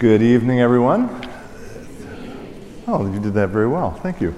[0.00, 1.10] Good evening, everyone.
[2.86, 3.90] Oh, you did that very well.
[3.90, 4.34] Thank you.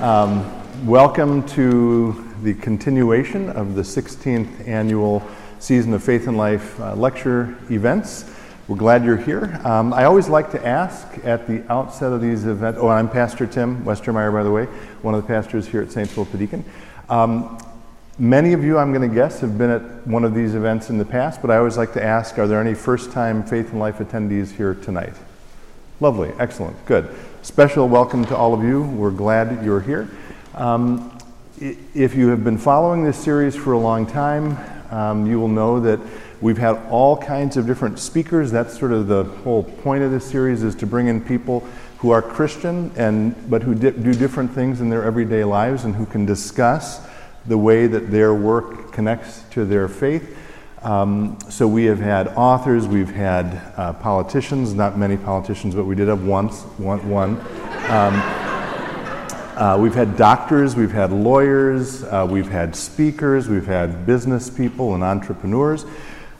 [0.00, 0.50] Um,
[0.86, 5.22] welcome to the continuation of the 16th annual
[5.58, 8.34] Season of Faith and Life uh, lecture events.
[8.66, 9.60] We're glad you're here.
[9.62, 12.78] Um, I always like to ask at the outset of these events.
[12.80, 14.64] Oh, I'm Pastor Tim Westermeyer, by the way,
[15.02, 16.64] one of the pastors here at the Deacon.
[17.10, 17.58] Um,
[18.18, 20.98] Many of you, I'm going to guess, have been at one of these events in
[20.98, 23.80] the past, but I always like to ask are there any first time Faith and
[23.80, 25.14] Life attendees here tonight?
[25.98, 27.12] Lovely, excellent, good.
[27.42, 28.82] Special welcome to all of you.
[28.82, 30.08] We're glad you're here.
[30.54, 31.18] Um,
[31.58, 34.58] if you have been following this series for a long time,
[34.92, 35.98] um, you will know that
[36.40, 38.52] we've had all kinds of different speakers.
[38.52, 41.66] That's sort of the whole point of this series is to bring in people
[41.98, 45.96] who are Christian and but who di- do different things in their everyday lives and
[45.96, 47.00] who can discuss
[47.46, 50.36] the way that their work connects to their faith.
[50.82, 55.94] Um, so we have had authors, we've had uh, politicians, not many politicians, but we
[55.94, 57.08] did have once, one.
[57.08, 57.40] one.
[57.88, 58.22] Um,
[59.56, 64.94] uh, we've had doctors, we've had lawyers, uh, we've had speakers, we've had business people
[64.94, 65.86] and entrepreneurs.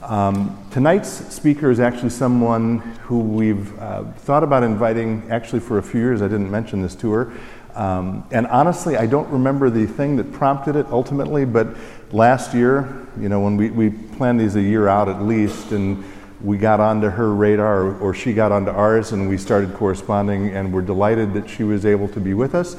[0.02, 5.82] Um, tonight's speaker is actually someone who we've uh, thought about inviting actually for a
[5.82, 6.20] few years.
[6.20, 7.32] I didn't mention this to her.
[7.74, 11.68] Um, and honestly, I don't remember the thing that prompted it ultimately, but
[12.12, 16.04] last year, you know, when we, we planned these a year out at least, and
[16.40, 20.50] we got onto her radar, or, or she got onto ours, and we started corresponding,
[20.50, 22.76] and we're delighted that she was able to be with us.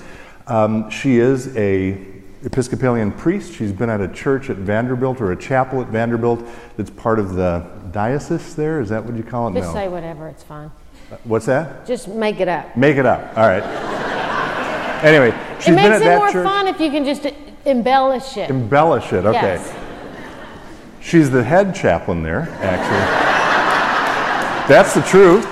[0.48, 3.54] Um, she is a Episcopalian priest.
[3.54, 6.46] She's been at a church at Vanderbilt or a chapel at Vanderbilt
[6.78, 8.80] that's part of the diocese there.
[8.80, 9.56] Is that what you call it?
[9.56, 9.74] Just no.
[9.74, 10.70] say whatever, it's fine.
[11.12, 11.88] Uh, what's that?
[11.88, 12.78] Just make it up.
[12.78, 13.36] Make it up.
[13.36, 14.05] All right.
[15.04, 16.46] Anyway, she's it been makes at it that more church.
[16.46, 17.28] fun if you can just
[17.66, 18.50] embellish it.
[18.50, 19.42] Embellish it, okay.
[19.42, 19.76] Yes.
[21.02, 23.36] She's the head chaplain there, actually.
[24.68, 25.46] That's the truth.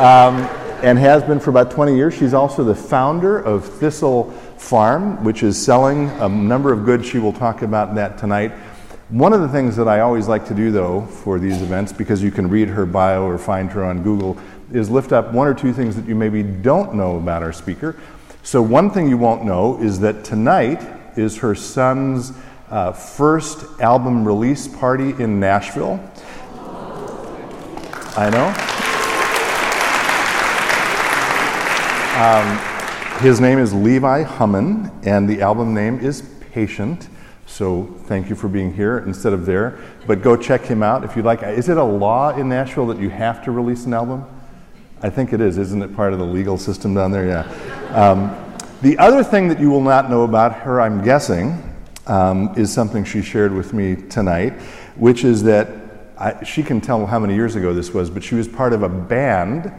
[0.00, 0.48] Um,
[0.82, 2.14] and has been for about 20 years.
[2.14, 7.06] She's also the founder of Thistle Farm, which is selling a number of goods.
[7.06, 8.52] She will talk about that tonight.
[9.08, 12.22] One of the things that I always like to do, though, for these events, because
[12.22, 14.38] you can read her bio or find her on Google,
[14.72, 17.96] is lift up one or two things that you maybe don't know about our speaker.
[18.42, 20.82] So, one thing you won't know is that tonight
[21.16, 22.32] is her son's
[22.70, 26.00] uh, first album release party in Nashville.
[28.16, 28.48] I know.
[32.18, 36.22] Um, his name is Levi Hummon, and the album name is
[36.52, 37.08] Patient.
[37.46, 39.78] So thank you for being here instead of there.
[40.06, 41.42] But go check him out if you'd like.
[41.42, 44.24] Is it a law in Nashville that you have to release an album?
[45.00, 45.58] I think it is.
[45.58, 47.26] Isn't it part of the legal system down there?
[47.26, 47.90] Yeah.
[47.94, 48.44] Um,
[48.82, 51.62] the other thing that you will not know about her, I'm guessing,
[52.08, 54.54] um, is something she shared with me tonight,
[54.96, 55.68] which is that
[56.18, 58.82] I, she can tell how many years ago this was, but she was part of
[58.82, 59.72] a band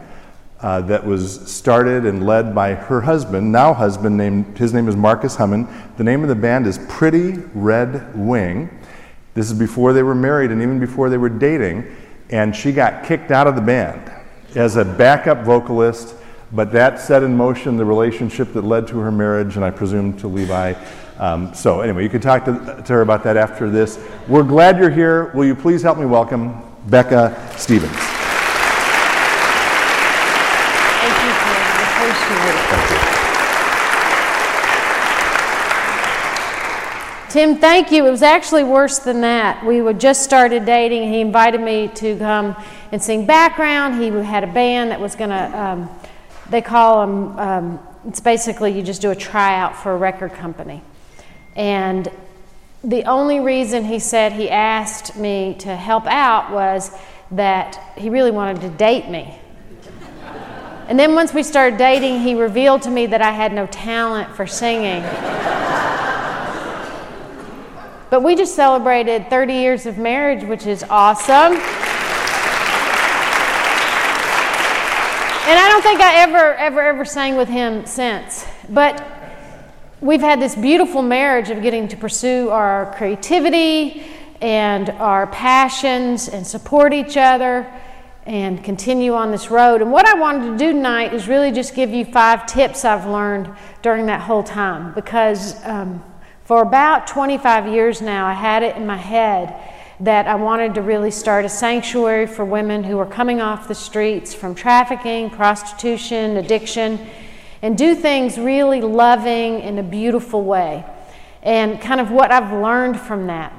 [0.60, 4.96] uh, that was started and led by her husband, now husband, named his name is
[4.96, 5.68] Marcus Hummon.
[5.98, 8.70] The name of the band is Pretty Red Wing.
[9.34, 11.94] This is before they were married and even before they were dating,
[12.30, 14.12] and she got kicked out of the band
[14.56, 16.14] as a backup vocalist.
[16.52, 20.16] But that set in motion the relationship that led to her marriage, and I presume
[20.18, 20.74] to Levi.
[21.18, 24.00] Um, so, anyway, you can talk to, to her about that after this.
[24.26, 25.26] We're glad you're here.
[25.34, 27.92] Will you please help me welcome Becca Stevens?
[30.96, 31.60] Thank you, Tim.
[31.76, 33.10] I appreciate.
[37.30, 38.06] Tim, thank you.
[38.06, 39.64] It was actually worse than that.
[39.64, 41.12] We had just started dating.
[41.12, 42.56] He invited me to come
[42.92, 44.00] and sing background.
[44.00, 45.88] He had a band that was going to, um,
[46.50, 50.82] they call them, um, it's basically you just do a tryout for a record company.
[51.54, 52.10] And
[52.82, 56.90] the only reason he said he asked me to help out was
[57.32, 59.38] that he really wanted to date me.
[60.88, 64.34] And then once we started dating, he revealed to me that I had no talent
[64.34, 65.02] for singing.
[68.10, 71.62] but we just celebrated 30 years of marriage, which is awesome.
[75.50, 78.44] And I don't think I ever, ever, ever sang with him since.
[78.68, 79.02] But
[80.02, 84.04] we've had this beautiful marriage of getting to pursue our creativity
[84.42, 87.66] and our passions and support each other
[88.26, 89.80] and continue on this road.
[89.80, 93.06] And what I wanted to do tonight is really just give you five tips I've
[93.06, 93.50] learned
[93.80, 96.04] during that whole time because um,
[96.44, 100.82] for about 25 years now, I had it in my head that I wanted to
[100.82, 106.38] really start a sanctuary for women who were coming off the streets from trafficking, prostitution,
[106.38, 106.98] addiction,
[107.60, 110.84] and do things really loving in a beautiful way.
[111.42, 113.52] And kind of what I've learned from that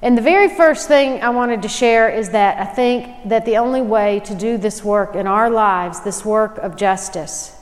[0.00, 3.56] And the very first thing I wanted to share is that I think that the
[3.56, 7.56] only way to do this work in our lives, this work of justice,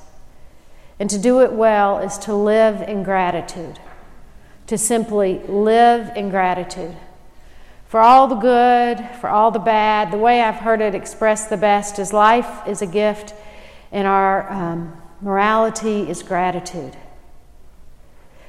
[1.01, 3.79] and to do it well is to live in gratitude,
[4.67, 6.95] to simply live in gratitude.
[7.89, 11.57] For all the good, for all the bad, the way I've heard it expressed the
[11.57, 13.33] best is life is a gift,
[13.93, 16.97] and our um, morality is gratitude.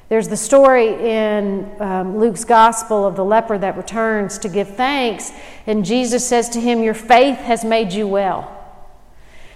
[0.09, 5.31] There's the story in um, Luke's gospel of the leper that returns to give thanks,
[5.67, 8.53] and Jesus says to him, Your faith has made you well.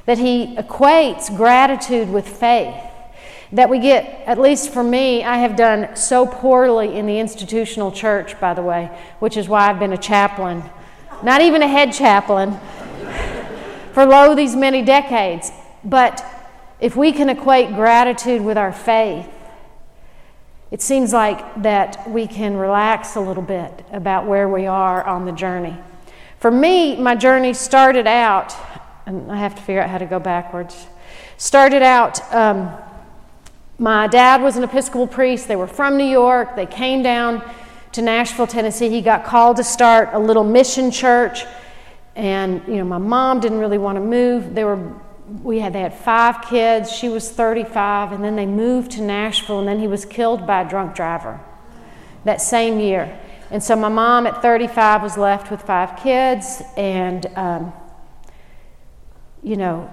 [0.06, 2.91] That he equates gratitude with faith.
[3.54, 7.92] That we get, at least for me, I have done so poorly in the institutional
[7.92, 8.90] church, by the way,
[9.20, 10.64] which is why I've been a chaplain,
[11.22, 12.58] not even a head chaplain,
[13.94, 15.52] for lo these many decades.
[15.84, 16.24] But
[16.80, 19.28] if we can equate gratitude with our faith,
[20.72, 25.26] it seems like that we can relax a little bit about where we are on
[25.26, 25.78] the journey.
[26.40, 28.56] For me, my journey started out,
[29.06, 30.88] and I have to figure out how to go backwards.
[31.38, 32.72] Started out, um,
[33.82, 35.48] my dad was an Episcopal priest.
[35.48, 36.56] They were from New York.
[36.56, 37.42] They came down
[37.94, 38.90] to Nashville, Tennessee.
[38.90, 41.46] He got called to start a little mission church.
[42.16, 44.54] And, you know, my mom didn't really want to move.
[44.54, 44.94] They were
[45.42, 46.92] we had they had five kids.
[46.92, 50.62] She was 35, and then they moved to Nashville, and then he was killed by
[50.62, 51.40] a drunk driver
[52.24, 53.20] that same year.
[53.50, 57.74] And so my mom at 35 was left with five kids, and um,
[59.42, 59.92] you know,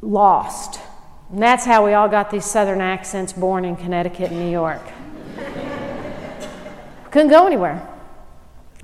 [0.00, 0.80] lost.
[1.30, 4.82] And that's how we all got these southern accents born in Connecticut and New York.
[7.10, 7.86] Couldn't go anywhere.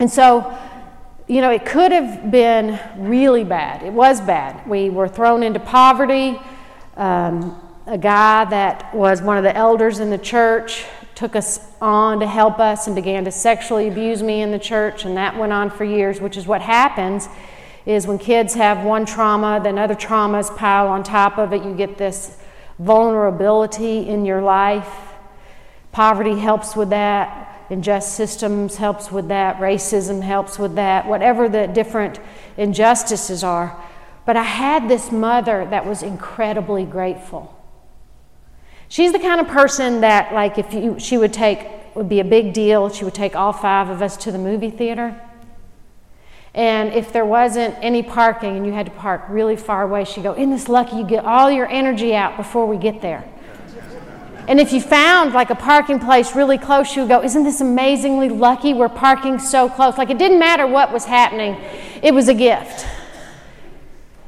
[0.01, 0.57] And so
[1.27, 3.83] you know, it could have been really bad.
[3.83, 4.67] It was bad.
[4.69, 6.39] We were thrown into poverty.
[6.97, 12.21] Um, a guy that was one of the elders in the church took us on
[12.21, 15.53] to help us and began to sexually abuse me in the church, and that went
[15.53, 17.29] on for years, which is what happens
[17.87, 21.63] is when kids have one trauma, then other traumas pile on top of it.
[21.63, 22.37] You get this
[22.79, 25.13] vulnerability in your life.
[25.93, 31.67] Poverty helps with that unjust systems helps with that, racism helps with that, whatever the
[31.67, 32.21] different
[32.57, 33.83] injustices are.
[34.27, 37.51] But I had this mother that was incredibly grateful.
[38.89, 42.25] She's the kind of person that, like, if you, she would take, would be a
[42.25, 45.21] big deal, she would take all five of us to the movie theater.
[46.55, 50.23] And if there wasn't any parking and you had to park really far away, she'd
[50.23, 53.29] go, Isn't this lucky you get all your energy out before we get there?
[54.47, 57.61] And if you found like a parking place really close, she would go, Isn't this
[57.61, 58.73] amazingly lucky?
[58.73, 59.99] We're parking so close.
[59.99, 61.57] Like it didn't matter what was happening,
[62.03, 62.87] it was a gift.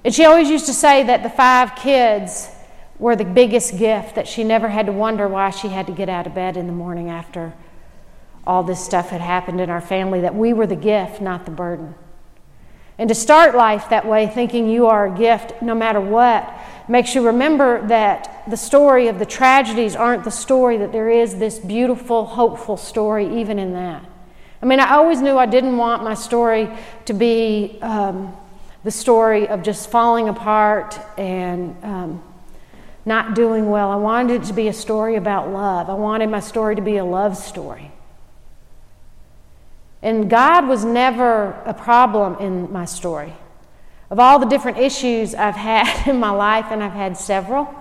[0.04, 2.48] And she always used to say that the five kids
[2.98, 6.08] were the biggest gift, that she never had to wonder why she had to get
[6.08, 7.52] out of bed in the morning after
[8.46, 11.50] all this stuff had happened in our family, that we were the gift, not the
[11.50, 11.94] burden.
[12.98, 16.50] And to start life that way, thinking you are a gift no matter what,
[16.88, 21.36] makes you remember that the story of the tragedies aren't the story, that there is
[21.36, 24.04] this beautiful, hopeful story even in that.
[24.62, 26.70] I mean, I always knew I didn't want my story
[27.04, 28.34] to be um,
[28.84, 32.22] the story of just falling apart and um,
[33.04, 33.90] not doing well.
[33.90, 35.90] I wanted it to be a story about love.
[35.90, 37.90] I wanted my story to be a love story.
[40.02, 43.32] And God was never a problem in my story.
[44.10, 47.74] Of all the different issues I've had in my life, and I've had several,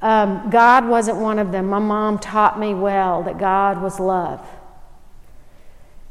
[0.00, 1.68] um, God wasn't one of them.
[1.68, 4.46] My mom taught me well that God was love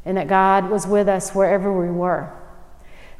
[0.04, 2.32] and that God was with us wherever we were.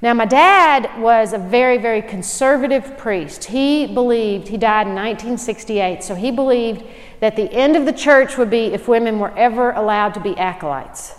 [0.01, 3.45] Now, my dad was a very, very conservative priest.
[3.45, 6.83] He believed, he died in 1968, so he believed
[7.21, 10.37] that the end of the church would be if women were ever allowed to be
[10.37, 11.15] acolytes.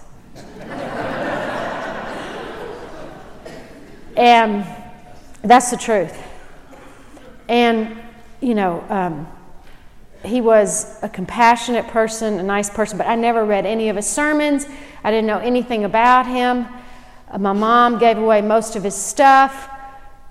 [4.17, 4.65] And
[5.41, 6.17] that's the truth.
[7.49, 7.97] And,
[8.41, 9.27] you know, um,
[10.23, 14.07] he was a compassionate person, a nice person, but I never read any of his
[14.07, 14.65] sermons.
[15.03, 16.65] I didn't know anything about him.
[17.29, 19.69] Uh, my mom gave away most of his stuff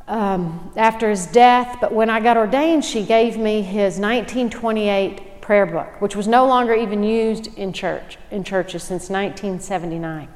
[0.08, 5.66] um, after his death, but when I got ordained, she gave me his 1928 prayer
[5.66, 10.28] book, which was no longer even used in church in churches since 1979.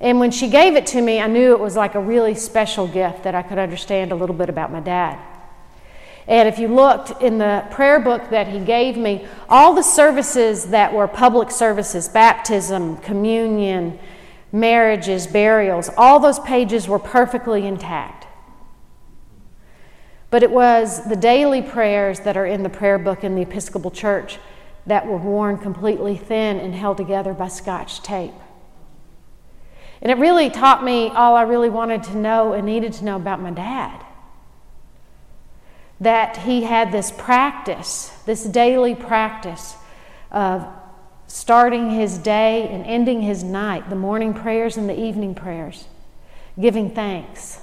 [0.00, 2.86] And when she gave it to me, I knew it was like a really special
[2.86, 5.18] gift that I could understand a little bit about my dad.
[6.26, 10.66] And if you looked in the prayer book that he gave me, all the services
[10.66, 13.98] that were public services baptism, communion,
[14.52, 18.26] marriages, burials all those pages were perfectly intact.
[20.30, 23.90] But it was the daily prayers that are in the prayer book in the Episcopal
[23.90, 24.38] Church
[24.86, 28.34] that were worn completely thin and held together by scotch tape.
[30.00, 33.16] And it really taught me all I really wanted to know and needed to know
[33.16, 34.04] about my dad.
[36.00, 39.74] That he had this practice, this daily practice
[40.30, 40.66] of
[41.26, 45.84] starting his day and ending his night, the morning prayers and the evening prayers,
[46.58, 47.59] giving thanks.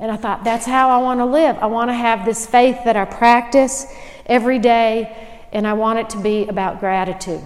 [0.00, 1.58] And I thought, that's how I want to live.
[1.58, 3.86] I want to have this faith that I practice
[4.24, 5.14] every day,
[5.52, 7.42] and I want it to be about gratitude.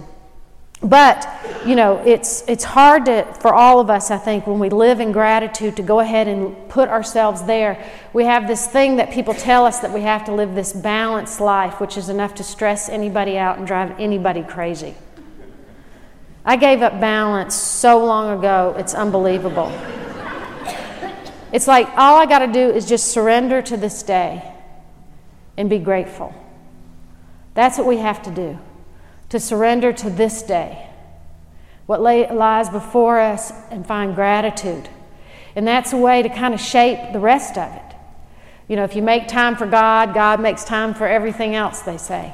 [0.81, 1.27] But,
[1.65, 4.99] you know, it's, it's hard to, for all of us, I think, when we live
[4.99, 7.83] in gratitude to go ahead and put ourselves there.
[8.13, 11.41] We have this thing that people tell us that we have to live this balanced
[11.41, 14.95] life, which is enough to stress anybody out and drive anybody crazy.
[16.45, 19.73] I gave up balance so long ago, it's unbelievable.
[21.55, 24.43] It's like all I got to do is just surrender to this day
[25.55, 26.35] and be grateful.
[27.53, 28.59] That's what we have to do
[29.29, 30.85] to surrender to this day,
[31.85, 34.89] what lay, lies before us, and find gratitude.
[35.55, 37.95] And that's a way to kind of shape the rest of it.
[38.67, 41.97] You know, if you make time for God, God makes time for everything else, they
[41.97, 42.33] say.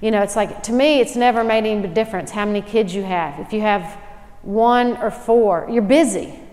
[0.00, 3.02] You know, it's like, to me, it's never made any difference how many kids you
[3.02, 3.40] have.
[3.40, 3.82] If you have
[4.42, 6.45] one or four, you're busy.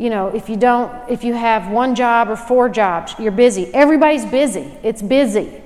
[0.00, 3.66] You know, if you don't, if you have one job or four jobs, you're busy.
[3.74, 4.74] Everybody's busy.
[4.82, 5.60] It's busy.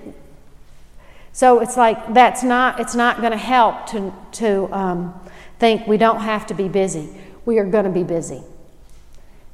[1.33, 5.21] So it's like that's not, it's not going to help to, to um,
[5.61, 7.09] think we don't have to be busy.
[7.45, 8.43] We are going to be busy.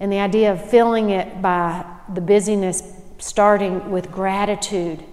[0.01, 1.85] And the idea of filling it by
[2.15, 2.83] the busyness
[3.19, 5.05] starting with gratitude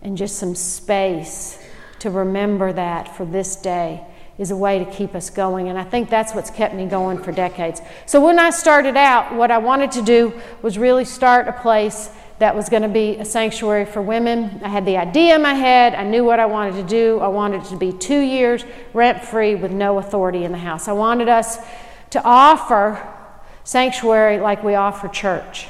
[0.00, 1.60] and just some space
[1.98, 4.06] to remember that for this day
[4.38, 5.68] is a way to keep us going.
[5.68, 7.80] And I think that's what's kept me going for decades.
[8.06, 12.10] So when I started out, what I wanted to do was really start a place
[12.38, 14.60] that was going to be a sanctuary for women.
[14.64, 15.94] I had the idea in my head.
[15.94, 17.20] I knew what I wanted to do.
[17.20, 20.88] I wanted it to be two years rent free with no authority in the house.
[20.88, 21.58] I wanted us
[22.10, 23.00] to offer
[23.62, 25.68] sanctuary like we offer church.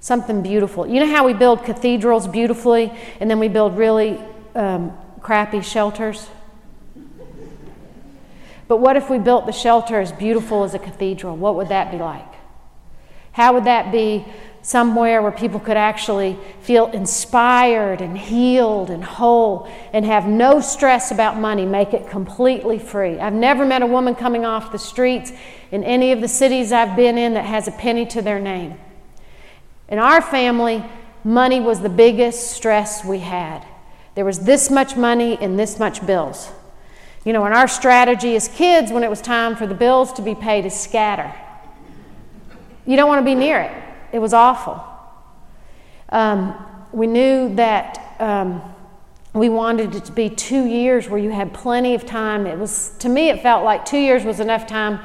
[0.00, 0.86] Something beautiful.
[0.86, 4.18] You know how we build cathedrals beautifully and then we build really
[4.54, 6.26] um, crappy shelters?
[8.68, 11.36] But what if we built the shelter as beautiful as a cathedral?
[11.36, 12.34] What would that be like?
[13.32, 14.24] How would that be
[14.62, 21.10] somewhere where people could actually feel inspired and healed and whole and have no stress
[21.10, 23.18] about money, make it completely free.
[23.18, 25.32] I've never met a woman coming off the streets
[25.70, 28.78] in any of the cities I've been in that has a penny to their name.
[29.88, 30.84] In our family,
[31.24, 33.64] money was the biggest stress we had.
[34.16, 36.50] There was this much money and this much bills.
[37.28, 40.22] You know, and our strategy as kids when it was time for the bills to
[40.22, 41.30] be paid is scatter.
[42.86, 43.82] You don't want to be near it.
[44.14, 44.82] It was awful.
[46.08, 46.54] Um,
[46.90, 48.62] we knew that um,
[49.34, 52.46] we wanted it to be two years where you had plenty of time.
[52.46, 54.98] It was, to me, it felt like two years was enough time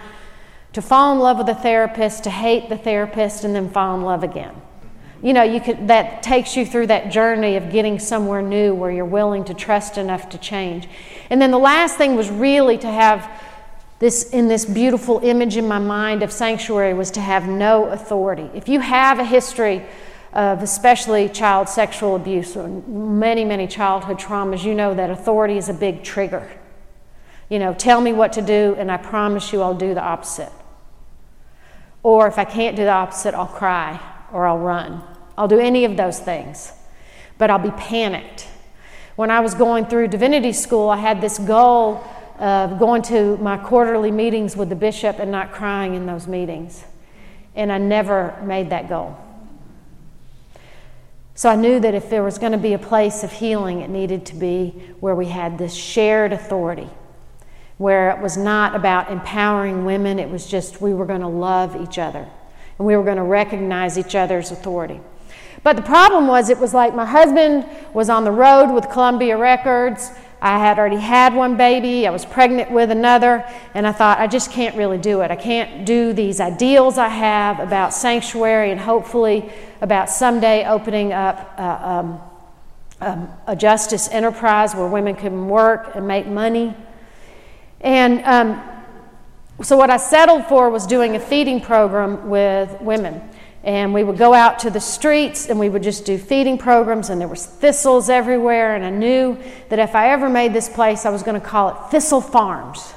[0.72, 4.02] to fall in love with a therapist, to hate the therapist, and then fall in
[4.02, 4.56] love again.
[5.22, 8.92] You know, you could, that takes you through that journey of getting somewhere new where
[8.92, 10.88] you're willing to trust enough to change.
[11.30, 13.30] And then the last thing was really to have
[14.00, 18.50] this in this beautiful image in my mind of sanctuary was to have no authority.
[18.54, 19.86] If you have a history
[20.34, 25.70] of especially child sexual abuse or many, many childhood traumas, you know that authority is
[25.70, 26.50] a big trigger.
[27.50, 30.52] You know, tell me what to do, and I promise you I'll do the opposite.
[32.02, 34.00] Or if I can't do the opposite, I'll cry
[34.34, 35.02] or I'll run.
[35.38, 36.74] I'll do any of those things,
[37.38, 38.48] but I'll be panicked.
[39.16, 42.04] When I was going through divinity school, I had this goal
[42.40, 46.84] of going to my quarterly meetings with the bishop and not crying in those meetings.
[47.56, 49.18] And I never made that goal.
[51.36, 53.90] So I knew that if there was going to be a place of healing, it
[53.90, 56.90] needed to be where we had this shared authority,
[57.78, 61.76] where it was not about empowering women, it was just we were going to love
[61.76, 62.28] each other
[62.78, 65.00] and we were going to recognize each other's authority.
[65.64, 69.38] But the problem was, it was like my husband was on the road with Columbia
[69.38, 70.12] Records.
[70.42, 74.28] I had already had one baby, I was pregnant with another, and I thought, I
[74.28, 75.32] just can't really do it.
[75.32, 81.54] I can't do these ideals I have about sanctuary and hopefully about someday opening up
[81.58, 82.22] uh, um,
[83.00, 86.76] um, a justice enterprise where women can work and make money.
[87.80, 88.62] And um,
[89.62, 93.22] so, what I settled for was doing a feeding program with women
[93.64, 97.10] and we would go out to the streets and we would just do feeding programs
[97.10, 99.38] and there was thistles everywhere and i knew
[99.70, 102.94] that if i ever made this place i was going to call it thistle farms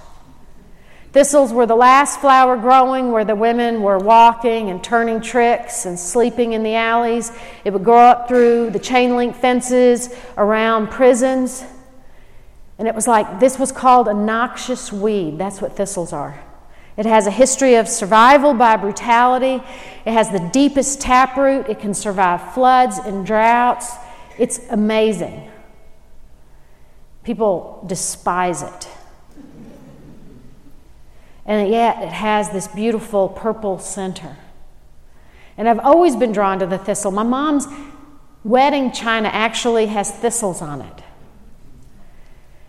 [1.12, 5.98] thistles were the last flower growing where the women were walking and turning tricks and
[5.98, 7.32] sleeping in the alleys
[7.64, 11.64] it would grow up through the chain link fences around prisons
[12.78, 15.38] And it was like this was called a noxious weed.
[15.38, 16.42] That's what thistles are.
[16.96, 19.62] It has a history of survival by brutality.
[20.04, 21.68] It has the deepest taproot.
[21.68, 23.92] It can survive floods and droughts.
[24.38, 25.50] It's amazing.
[27.22, 28.88] People despise it.
[31.44, 34.36] And yet it has this beautiful purple center.
[35.58, 37.10] And I've always been drawn to the thistle.
[37.10, 37.66] My mom's
[38.42, 41.02] wedding china actually has thistles on it.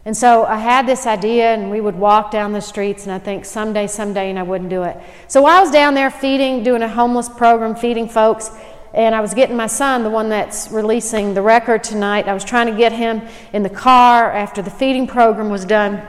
[0.07, 3.19] And so I had this idea, and we would walk down the streets, and I
[3.19, 4.95] think someday, someday, and I wouldn't do it.
[5.27, 8.49] So I was down there feeding, doing a homeless program, feeding folks,
[8.93, 12.45] and I was getting my son, the one that's releasing the record tonight, I was
[12.45, 13.21] trying to get him
[13.51, 16.01] in the car after the feeding program was done.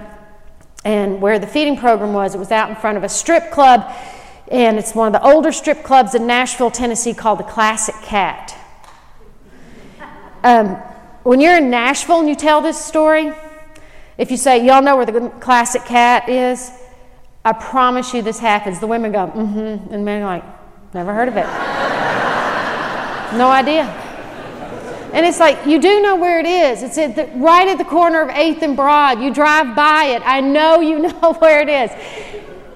[0.85, 3.93] And where the feeding program was, it was out in front of a strip club,
[4.47, 8.57] and it's one of the older strip clubs in Nashville, Tennessee, called the Classic Cat.
[10.45, 10.77] Um,
[11.25, 13.33] when you're in Nashville and you tell this story,
[14.19, 16.71] if you say, Y'all know where the classic cat is,
[17.45, 18.81] I promise you this happens.
[18.81, 19.95] The women go, Mm hmm.
[19.95, 20.45] And men are like,
[20.93, 21.47] Never heard of it.
[23.37, 23.85] no idea.
[25.13, 26.83] And it's like, you do know where it is.
[26.83, 29.23] It's at the, right at the corner of 8th and Broad.
[29.23, 30.23] You drive by it.
[30.25, 31.91] I know you know where it is.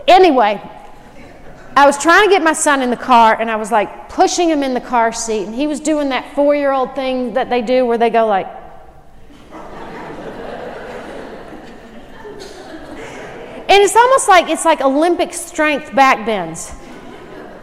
[0.09, 0.61] Anyway,
[1.77, 4.49] I was trying to get my son in the car and I was like pushing
[4.49, 5.45] him in the car seat.
[5.45, 8.27] And he was doing that four year old thing that they do where they go
[8.27, 8.47] like,
[13.73, 16.75] And it's almost like it's like Olympic strength back bends.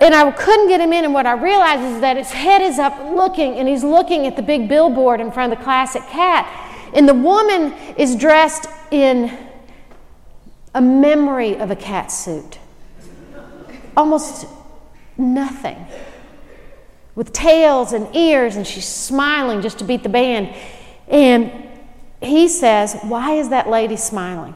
[0.02, 2.80] And I couldn't get him in, and what I realized is that his head is
[2.80, 6.48] up looking, and he's looking at the big billboard in front of the classic cat.
[6.96, 9.38] And the woman is dressed in
[10.74, 12.58] a memory of a cat suit.
[13.96, 14.48] Almost
[15.16, 15.78] nothing.
[17.14, 20.56] With tails and ears, and she's smiling just to beat the band.
[21.08, 21.52] And
[22.20, 24.56] he says, Why is that lady smiling?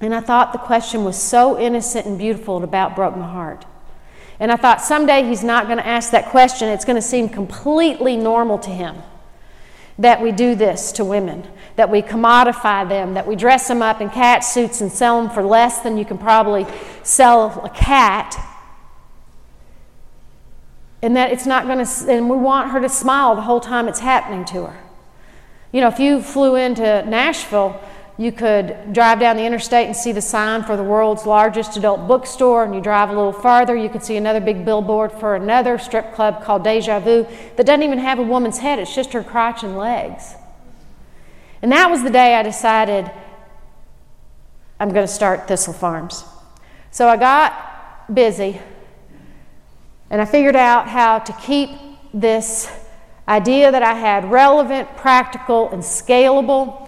[0.00, 3.64] And I thought the question was so innocent and beautiful, it about broke my heart.
[4.38, 6.68] And I thought someday he's not going to ask that question.
[6.68, 8.96] It's going to seem completely normal to him
[9.98, 14.02] that we do this to women, that we commodify them, that we dress them up
[14.02, 16.66] in cat suits and sell them for less than you can probably
[17.02, 18.36] sell a cat.
[21.00, 23.88] And that it's not going to, and we want her to smile the whole time
[23.88, 24.78] it's happening to her.
[25.72, 27.80] You know, if you flew into Nashville,
[28.18, 32.08] you could drive down the interstate and see the sign for the world's largest adult
[32.08, 35.76] bookstore, and you drive a little farther, you could see another big billboard for another
[35.76, 37.26] strip club called Deja Vu
[37.56, 40.34] that doesn't even have a woman's head, it's just her crotch and legs.
[41.60, 43.10] And that was the day I decided
[44.80, 46.24] I'm going to start Thistle Farms.
[46.90, 48.60] So I got busy
[50.10, 51.70] and I figured out how to keep
[52.14, 52.70] this
[53.28, 56.85] idea that I had relevant, practical, and scalable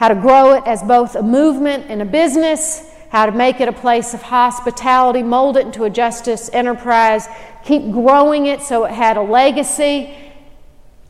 [0.00, 3.68] how to grow it as both a movement and a business, how to make it
[3.68, 7.28] a place of hospitality, mold it into a justice enterprise,
[7.64, 10.16] keep growing it so it had a legacy,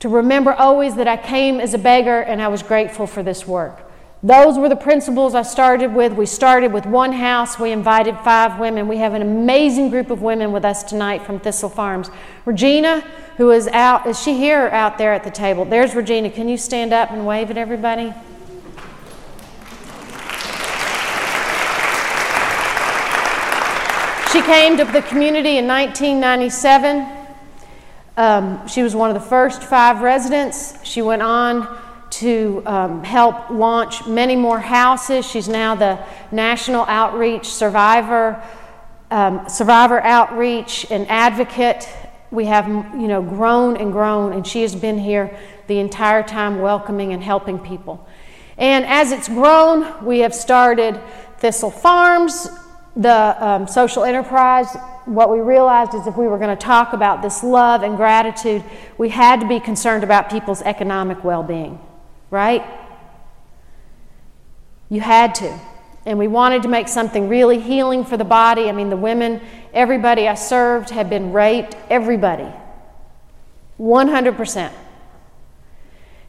[0.01, 3.47] to remember always that I came as a beggar and I was grateful for this
[3.47, 3.81] work.
[4.25, 6.13] Those were the principles I started with.
[6.15, 7.61] We started with one house.
[7.61, 8.89] We invited five women.
[8.89, 12.11] We have an amazing group of women with us tonight from Thistle Farms.
[12.45, 13.03] Regina,
[13.37, 15.65] who is out, is she here or out there at the table?
[15.65, 16.29] There's Regina.
[16.29, 18.13] Can you stand up and wave at everybody?
[24.33, 27.05] She came to the community in 1997.
[28.17, 30.79] Um, she was one of the first five residents.
[30.85, 31.67] She went on
[32.11, 35.29] to um, help launch many more houses.
[35.29, 35.99] She's now the
[36.31, 38.41] National Outreach Survivor,
[39.11, 41.89] um, Survivor Outreach and Advocate.
[42.31, 46.61] We have, you know, grown and grown, and she has been here the entire time
[46.61, 48.07] welcoming and helping people.
[48.57, 51.01] And as it's grown, we have started
[51.39, 52.49] Thistle Farms,
[52.97, 57.23] the um, social enterprise, what we realized is if we were going to talk about
[57.23, 58.65] this love and gratitude,
[58.99, 61.81] we had to be concerned about people's economic well being,
[62.31, 62.65] right?
[64.89, 65.59] You had to.
[66.05, 68.69] And we wanted to make something really healing for the body.
[68.69, 69.41] I mean, the women,
[69.73, 72.49] everybody I served had been raped, everybody.
[73.79, 74.73] 100%.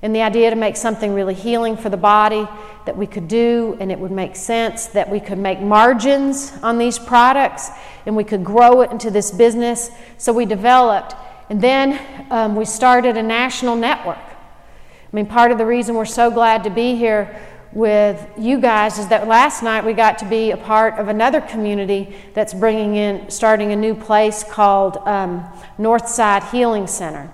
[0.03, 2.47] And the idea to make something really healing for the body
[2.85, 6.79] that we could do and it would make sense, that we could make margins on
[6.79, 7.69] these products
[8.07, 9.91] and we could grow it into this business.
[10.17, 11.13] So we developed.
[11.49, 14.17] And then um, we started a national network.
[14.17, 17.39] I mean, part of the reason we're so glad to be here
[17.71, 21.41] with you guys is that last night we got to be a part of another
[21.41, 25.45] community that's bringing in, starting a new place called um,
[25.77, 27.31] Northside Healing Center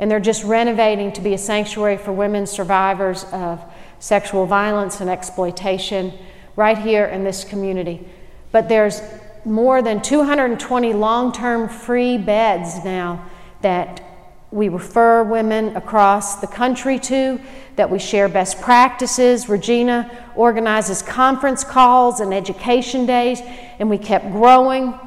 [0.00, 3.62] and they're just renovating to be a sanctuary for women survivors of
[3.98, 6.12] sexual violence and exploitation
[6.56, 8.08] right here in this community.
[8.50, 9.02] But there's
[9.44, 14.02] more than 220 long term free beds now that
[14.50, 17.38] we refer women across the country to,
[17.76, 19.50] that we share best practices.
[19.50, 23.40] Regina organizes conference calls and education days,
[23.78, 24.98] and we kept growing.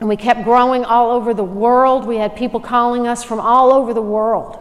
[0.00, 2.06] And we kept growing all over the world.
[2.06, 4.58] We had people calling us from all over the world.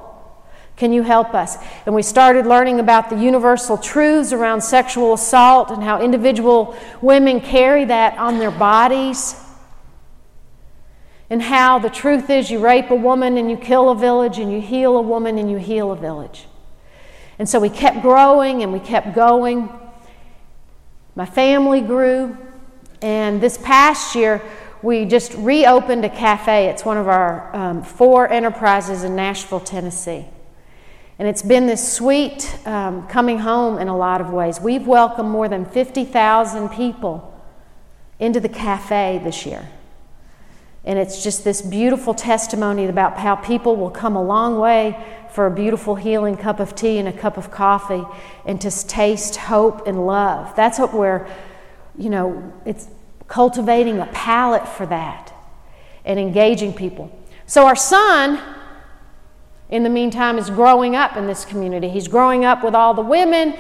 [0.78, 1.58] Can you help us?
[1.86, 7.42] And we started learning about the universal truths around sexual assault and how individual women
[7.42, 9.36] carry that on their bodies.
[11.30, 14.52] And how the truth is you rape a woman and you kill a village, and
[14.52, 16.46] you heal a woman and you heal a village.
[17.40, 19.70] And so we kept growing and we kept going.
[21.16, 22.38] My family grew.
[23.02, 24.42] And this past year,
[24.82, 26.68] we just reopened a cafe.
[26.68, 30.26] It's one of our um, four enterprises in Nashville, Tennessee.
[31.20, 34.62] And it's been this sweet um, coming home in a lot of ways.
[34.62, 37.34] We've welcomed more than 50,000 people
[38.20, 39.68] into the cafe this year.
[40.84, 45.48] And it's just this beautiful testimony about how people will come a long way for
[45.48, 48.06] a beautiful healing cup of tea and a cup of coffee
[48.46, 50.56] and to taste hope and love.
[50.56, 51.28] That's what we're,
[51.98, 52.88] you know, it's
[53.28, 55.34] cultivating a palate for that
[56.06, 57.12] and engaging people.
[57.46, 58.42] So our son
[59.70, 61.90] in the meantime, is growing up in this community.
[61.90, 63.54] He's growing up with all the women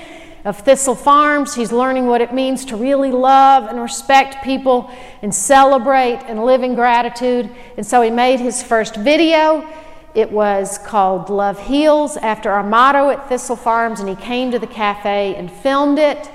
[0.45, 1.53] of Thistle Farms.
[1.53, 4.89] He's learning what it means to really love and respect people
[5.21, 7.49] and celebrate and live in gratitude.
[7.75, 9.67] And so he made his first video.
[10.15, 14.59] It was called Love Heals after our motto at Thistle Farms, and he came to
[14.59, 16.31] the cafe and filmed it.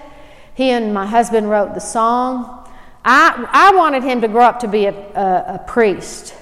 [0.55, 2.62] He and my husband wrote the song.
[3.05, 6.35] I, I wanted him to grow up to be a, a, a priest.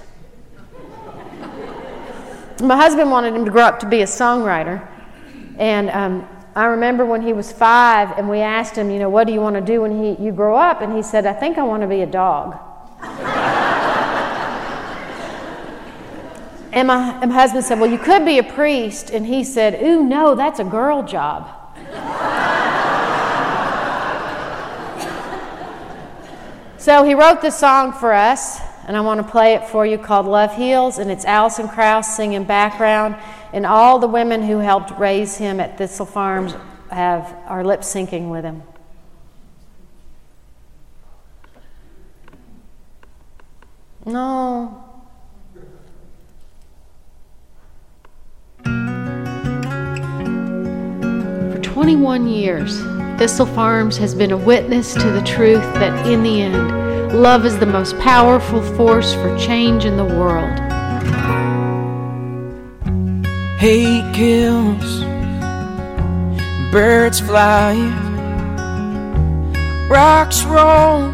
[2.63, 4.87] My husband wanted him to grow up to be a songwriter.
[5.57, 9.27] And um, I remember when he was five, and we asked him, you know, what
[9.27, 10.83] do you want to do when he, you grow up?
[10.83, 12.59] And he said, I think I want to be a dog.
[16.73, 19.11] and, my, and my husband said, Well, you could be a priest.
[19.11, 21.49] And he said, Ooh, no, that's a girl job.
[26.81, 28.59] So he wrote this song for us
[28.91, 32.17] and I want to play it for you called Love Heals, and it's Alison Krauss
[32.17, 33.15] singing background,
[33.53, 36.57] and all the women who helped raise him at Thistle Farms
[36.91, 38.65] have are lip syncing with him.
[44.05, 44.85] No.
[51.53, 52.81] For 21 years,
[53.21, 57.59] Thistle Farms has been a witness to the truth that in the end, Love is
[57.59, 60.59] the most powerful force for change in the world.
[63.59, 65.01] Hate kills,
[66.73, 67.75] birds fly,
[69.91, 71.13] rocks roll,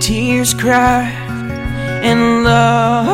[0.00, 1.10] tears cry,
[2.02, 3.06] and love,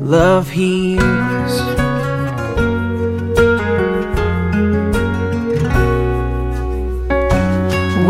[0.00, 1.39] love heals.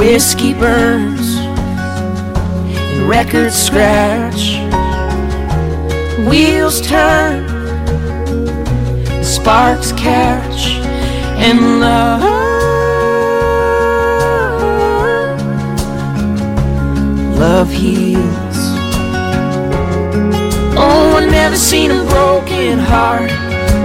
[0.01, 4.57] Whiskey burns and records scratch.
[6.27, 7.47] Wheels turn,
[9.23, 10.71] sparks catch,
[11.37, 12.23] and love.
[17.39, 18.59] Love heals.
[20.79, 23.31] Oh, I've never seen a broken heart,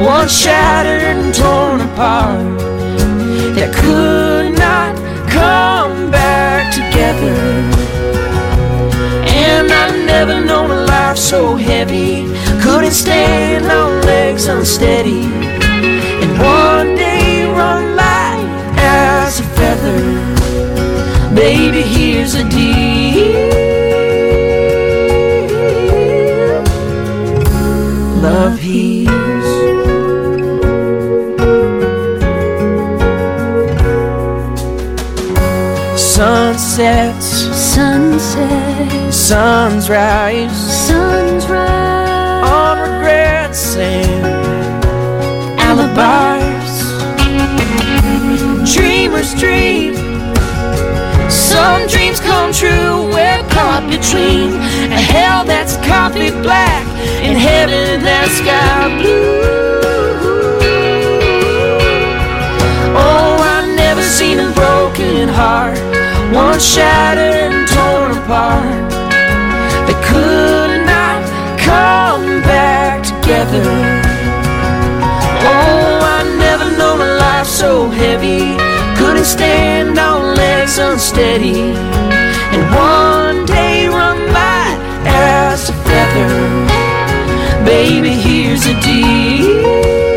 [0.02, 2.58] one shattered and torn apart
[3.58, 4.25] that could
[9.28, 12.26] And I've never known a life so heavy,
[12.62, 15.24] couldn't stand on legs unsteady.
[16.24, 18.48] And one day run light
[18.78, 20.02] as a feather.
[21.36, 23.76] Baby, here's a deal.
[28.22, 28.95] Love heals.
[36.76, 44.84] Sunsets, sunsets, suns rise, suns rise on regrets and
[45.58, 46.74] alibis.
[48.76, 49.96] Dreamers dream,
[51.30, 53.08] some dreams come true.
[53.08, 54.56] We're caught between
[54.92, 56.86] a hell that's coffee black
[57.24, 59.40] and heaven that's sky blue.
[62.98, 65.95] Oh, I've never seen a broken heart
[66.34, 68.92] one shattered and torn apart.
[69.88, 71.22] They could not
[71.60, 73.64] come back together.
[75.48, 78.58] Oh, I never known a life so heavy.
[78.98, 81.74] Couldn't stand on legs unsteady.
[82.54, 84.68] And one day run by
[85.06, 86.34] as a feather.
[87.66, 90.15] Baby, here's a deal.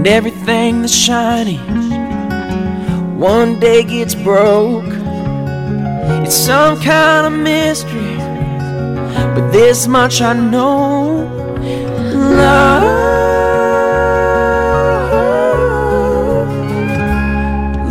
[0.00, 1.58] And everything that's shiny
[3.18, 4.86] one day gets broke.
[6.24, 8.16] It's some kind of mystery,
[9.34, 11.28] but this much I know.
[12.14, 13.12] Love,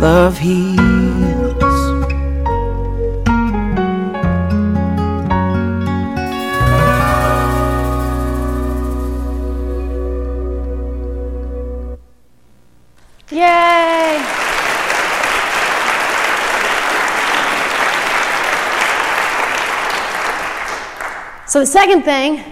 [0.02, 0.69] love heals.
[21.50, 22.44] So, the second thing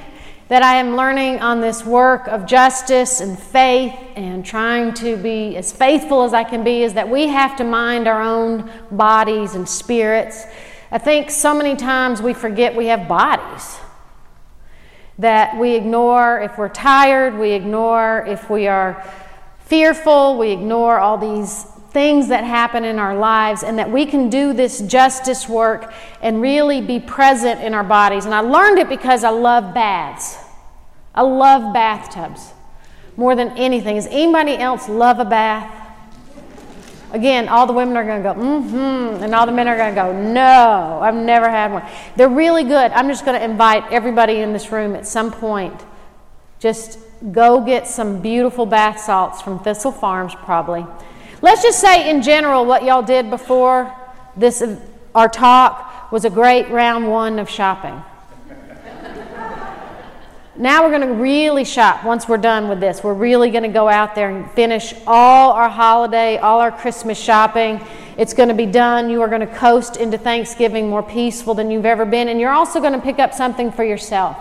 [0.48, 5.56] that I am learning on this work of justice and faith and trying to be
[5.56, 9.54] as faithful as I can be is that we have to mind our own bodies
[9.54, 10.46] and spirits.
[10.90, 13.78] I think so many times we forget we have bodies.
[15.20, 19.08] That we ignore if we're tired, we ignore if we are
[19.60, 21.66] fearful, we ignore all these
[21.98, 26.40] things that happen in our lives, and that we can do this justice work and
[26.40, 28.24] really be present in our bodies.
[28.24, 30.36] And I learned it because I love baths.
[31.12, 32.52] I love bathtubs
[33.16, 33.96] more than anything.
[33.96, 35.74] Does anybody else love a bath?
[37.10, 39.76] Again, all the women are going to go, mm hmm, and all the men are
[39.76, 41.82] going to go, no, I've never had one.
[42.14, 42.92] They're really good.
[42.92, 45.74] I'm just going to invite everybody in this room at some point.
[46.60, 47.00] Just
[47.32, 50.86] go get some beautiful bath salts from Thistle Farms, probably.
[51.40, 53.94] Let's just say, in general, what y'all did before
[54.36, 54.60] this,
[55.14, 58.02] our talk was a great round one of shopping.
[60.56, 63.04] now we're going to really shop once we're done with this.
[63.04, 67.16] We're really going to go out there and finish all our holiday, all our Christmas
[67.16, 67.80] shopping.
[68.16, 69.08] It's going to be done.
[69.08, 72.50] You are going to coast into Thanksgiving more peaceful than you've ever been, and you're
[72.50, 74.36] also going to pick up something for yourself.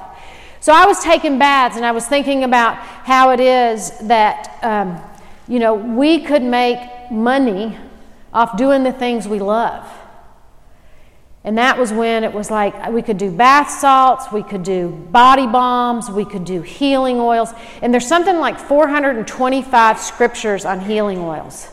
[0.61, 4.57] So I was taking baths and I was thinking about how it is that.
[4.63, 4.99] Um,
[5.47, 6.79] you know, we could make
[7.11, 7.77] money
[8.33, 9.89] off doing the things we love.
[11.43, 14.89] And that was when it was like we could do bath salts, we could do
[14.89, 17.53] body bombs, we could do healing oils.
[17.81, 21.69] And there's something like 425 scriptures on healing oils.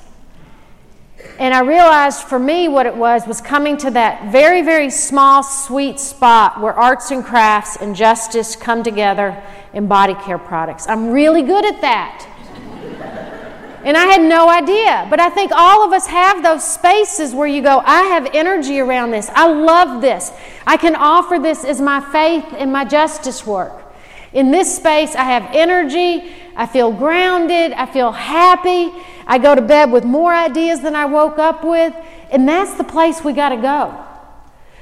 [1.41, 5.43] And I realized for me what it was was coming to that very, very small,
[5.43, 10.87] sweet spot where arts and crafts and justice come together in body care products.
[10.87, 12.31] I'm really good at that.
[13.85, 15.07] And I had no idea.
[15.11, 18.81] But I think all of us have those spaces where you go, I have energy
[18.81, 19.29] around this.
[19.35, 20.33] I love this.
[20.67, 23.83] I can offer this as my faith and my justice work.
[24.33, 26.33] In this space, I have energy.
[26.57, 27.73] I feel grounded.
[27.73, 28.91] I feel happy.
[29.27, 31.95] I go to bed with more ideas than I woke up with.
[32.31, 34.03] And that's the place we got to go.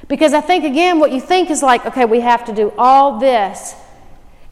[0.07, 3.19] Because I think, again, what you think is like, okay, we have to do all
[3.19, 3.75] this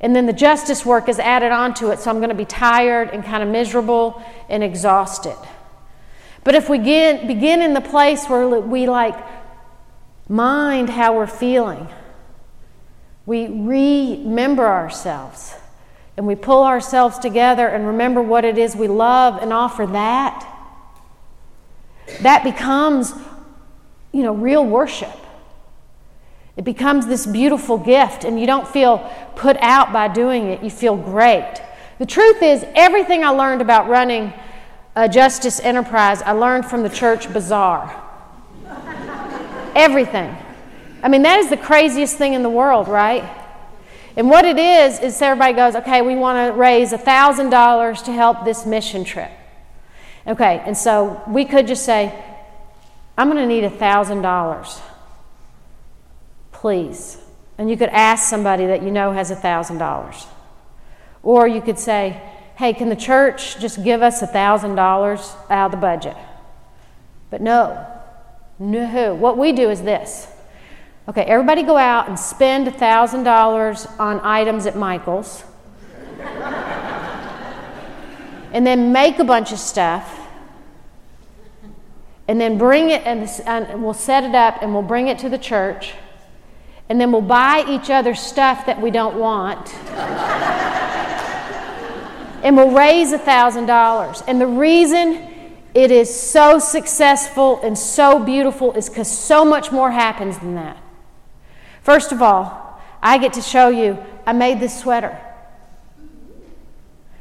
[0.00, 3.10] and then the justice work is added onto it, so I'm going to be tired
[3.10, 5.36] and kind of miserable and exhausted.
[6.42, 9.16] But if we get, begin in the place where we like
[10.28, 11.86] mind how we're feeling,
[13.26, 15.54] we remember ourselves
[16.16, 20.46] and we pull ourselves together and remember what it is we love and offer that,
[22.22, 23.12] that becomes,
[24.12, 25.16] you know, real worship.
[26.60, 28.98] It becomes this beautiful gift, and you don't feel
[29.34, 30.62] put out by doing it.
[30.62, 31.58] You feel great.
[31.98, 34.34] The truth is, everything I learned about running
[34.94, 37.88] a justice enterprise, I learned from the church bazaar.
[39.74, 40.36] everything.
[41.02, 43.24] I mean, that is the craziest thing in the world, right?
[44.14, 48.44] And what it is, is everybody goes, okay, we want to raise $1,000 to help
[48.44, 49.30] this mission trip.
[50.26, 52.22] Okay, and so we could just say,
[53.16, 54.82] I'm going to need $1,000
[56.60, 57.16] please.
[57.56, 60.26] And you could ask somebody that you know has $1,000.
[61.22, 62.20] Or you could say,
[62.56, 66.16] hey, can the church just give us $1,000 out of the budget?
[67.30, 67.86] But no,
[68.58, 69.14] no.
[69.14, 70.26] What we do is this.
[71.08, 75.42] Okay, everybody go out and spend $1,000 on items at Michael's.
[78.52, 80.18] and then make a bunch of stuff.
[82.28, 85.30] And then bring it, and, and we'll set it up and we'll bring it to
[85.30, 85.94] the church
[86.90, 89.72] and then we'll buy each other stuff that we don't want.
[92.44, 94.24] and we'll raise $1,000.
[94.26, 95.30] And the reason
[95.72, 100.76] it is so successful and so beautiful is because so much more happens than that.
[101.82, 105.16] First of all, I get to show you I made this sweater.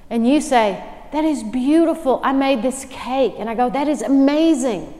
[0.09, 2.19] And you say, That is beautiful.
[2.23, 3.35] I made this cake.
[3.37, 4.98] And I go, That is amazing.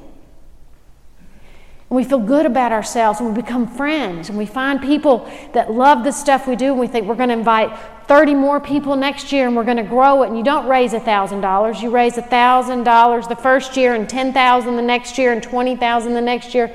[1.89, 5.71] And we feel good about ourselves and we become friends and we find people that
[5.71, 7.75] love the stuff we do and we think we're going to invite
[8.07, 10.27] 30 more people next year and we're going to grow it.
[10.27, 15.17] And you don't raise $1000 you raise $1000 the first year and 10000 the next
[15.17, 16.71] year and 20000 the next year.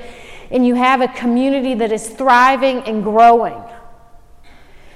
[0.51, 3.61] And you have a community that is thriving and growing.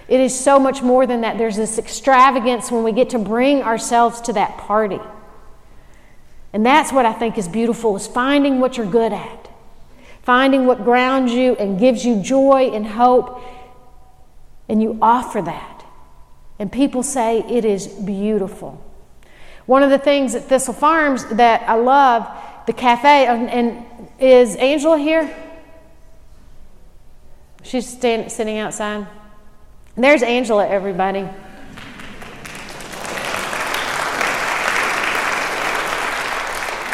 [0.10, 1.38] It is so much more than that.
[1.38, 4.99] There's this extravagance when we get to bring ourselves to that party.
[6.51, 9.48] And that's what i think is beautiful is finding what you're good at
[10.29, 13.41] finding what grounds you and gives you joy and hope,
[14.69, 15.83] and you offer that.
[16.59, 18.79] And people say it is beautiful.
[19.65, 22.29] One of the things at Thistle Farms that I love,
[22.67, 23.83] the cafe, and, and
[24.19, 25.35] is Angela here?
[27.63, 29.07] She's stand, sitting outside.
[29.95, 31.27] There's Angela, everybody.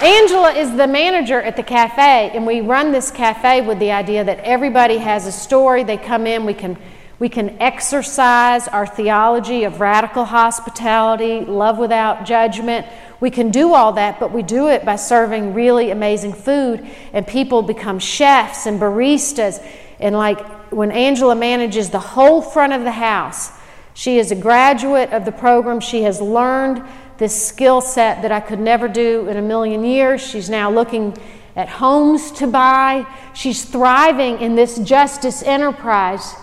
[0.01, 4.25] Angela is the manager at the cafe, and we run this cafe with the idea
[4.25, 5.85] that everybody has a story.
[5.85, 6.77] They come in, we can,
[7.17, 12.85] we can exercise our theology of radical hospitality, love without judgment.
[13.21, 17.25] We can do all that, but we do it by serving really amazing food, and
[17.25, 19.65] people become chefs and baristas.
[20.01, 20.41] And like
[20.73, 23.49] when Angela manages the whole front of the house,
[23.93, 25.79] she is a graduate of the program.
[25.79, 26.83] She has learned
[27.17, 30.21] this skill set that I could never do in a million years.
[30.21, 31.17] She's now looking
[31.55, 33.05] at homes to buy.
[33.33, 36.33] She's thriving in this justice enterprise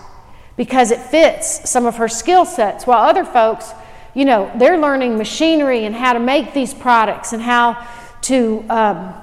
[0.57, 3.71] because it fits some of her skill sets, while other folks,
[4.13, 7.87] you know, they're learning machinery and how to make these products and how
[8.21, 9.13] to, um,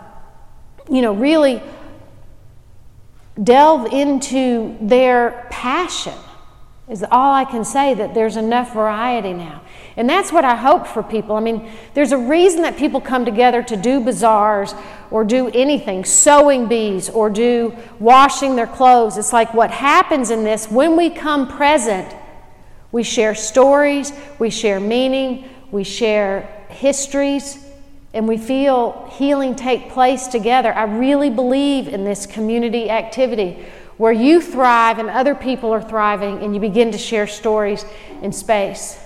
[0.90, 1.62] you know, really
[3.42, 6.14] delve into their passion
[6.88, 9.62] is all I can say that there's enough variety now.
[10.00, 11.36] And that's what I hope for people.
[11.36, 14.74] I mean, there's a reason that people come together to do bazaars
[15.10, 19.18] or do anything, sewing bees or do washing their clothes.
[19.18, 22.16] It's like what happens in this when we come present,
[22.92, 27.62] we share stories, we share meaning, we share histories,
[28.14, 30.72] and we feel healing take place together.
[30.72, 33.66] I really believe in this community activity
[33.98, 37.84] where you thrive and other people are thriving, and you begin to share stories
[38.22, 38.98] in space.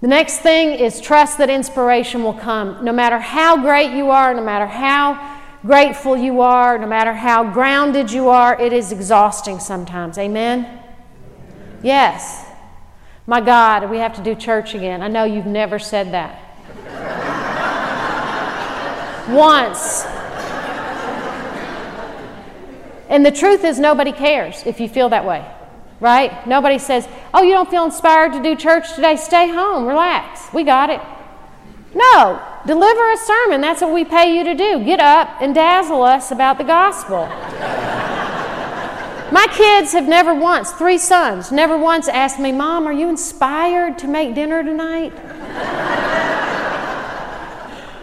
[0.00, 2.84] The next thing is trust that inspiration will come.
[2.84, 7.50] No matter how great you are, no matter how grateful you are, no matter how
[7.50, 10.16] grounded you are, it is exhausting sometimes.
[10.16, 10.80] Amen?
[11.82, 12.46] Yes.
[13.26, 15.02] My God, we have to do church again.
[15.02, 16.44] I know you've never said that.
[19.28, 20.04] Once.
[23.08, 25.44] And the truth is, nobody cares if you feel that way,
[26.00, 26.46] right?
[26.46, 29.16] Nobody says, Oh, you don't feel inspired to do church today?
[29.16, 30.52] Stay home, relax.
[30.52, 31.00] We got it.
[31.94, 33.60] No, deliver a sermon.
[33.60, 34.84] That's what we pay you to do.
[34.84, 37.26] Get up and dazzle us about the gospel.
[39.30, 43.98] My kids have never once, three sons, never once asked me, Mom, are you inspired
[43.98, 45.12] to make dinner tonight?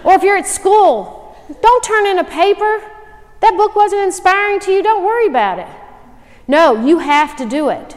[0.03, 2.91] or if you're at school, don't turn in a paper.
[3.39, 5.67] That book wasn't inspiring to you, don't worry about it.
[6.47, 7.95] No, you have to do it.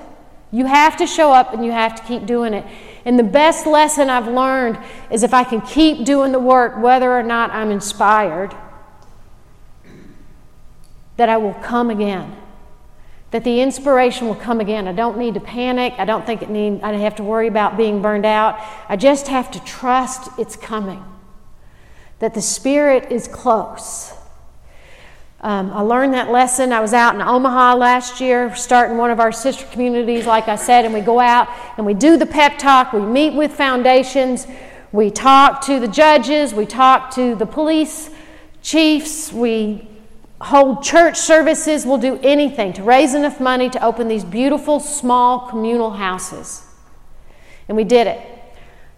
[0.51, 2.65] You have to show up and you have to keep doing it.
[3.05, 4.79] And the best lesson I've learned
[5.11, 8.55] is if I can keep doing the work, whether or not I'm inspired,
[11.17, 12.35] that I will come again.
[13.31, 14.89] That the inspiration will come again.
[14.89, 15.95] I don't need to panic.
[15.99, 18.59] I don't think it need I have to worry about being burned out.
[18.89, 21.05] I just have to trust it's coming.
[22.21, 24.18] That the Spirit is close
[25.41, 26.73] um, I learned that lesson.
[26.73, 30.57] I was out in Omaha last year, starting one of our sister communities, like I
[30.57, 32.93] said, and we go out and we do the pep talk.
[32.93, 34.49] We meet with foundations.
[34.91, 36.53] We talk to the judges.
[36.53, 38.11] We talk to the police
[38.63, 39.33] chiefs.
[39.33, 39.89] We
[40.41, 41.87] hold church services.
[41.87, 46.65] We'll do anything to raise enough money to open these beautiful, small communal houses.
[47.69, 48.38] And we did it.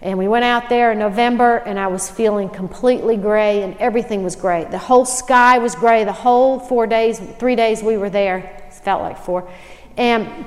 [0.02, 4.22] And we went out there in November, and I was feeling completely gray, and everything
[4.22, 4.64] was gray.
[4.64, 6.04] The whole sky was gray.
[6.04, 9.50] The whole four days, three days we were there, it felt like four.
[9.98, 10.46] And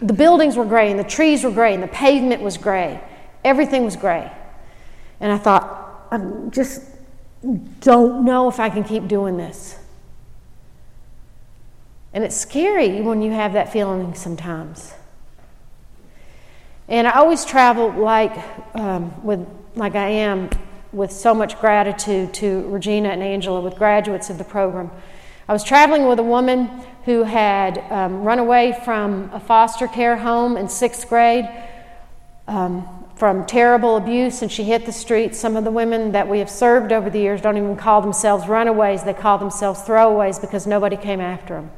[0.00, 3.02] the buildings were gray, and the trees were gray, and the pavement was gray.
[3.44, 4.32] Everything was gray.
[5.20, 6.82] And I thought, I just
[7.80, 9.78] don't know if I can keep doing this.
[12.14, 14.94] And it's scary when you have that feeling sometimes.
[16.88, 18.36] And I always travel like,
[18.74, 20.50] um, with, like I am
[20.92, 24.90] with so much gratitude to Regina and Angela, with graduates of the program.
[25.48, 26.70] I was traveling with a woman
[27.04, 31.48] who had um, run away from a foster care home in sixth grade
[32.48, 35.38] um, from terrible abuse, and she hit the streets.
[35.38, 38.46] Some of the women that we have served over the years don't even call themselves
[38.46, 41.70] runaways, they call themselves throwaways because nobody came after them.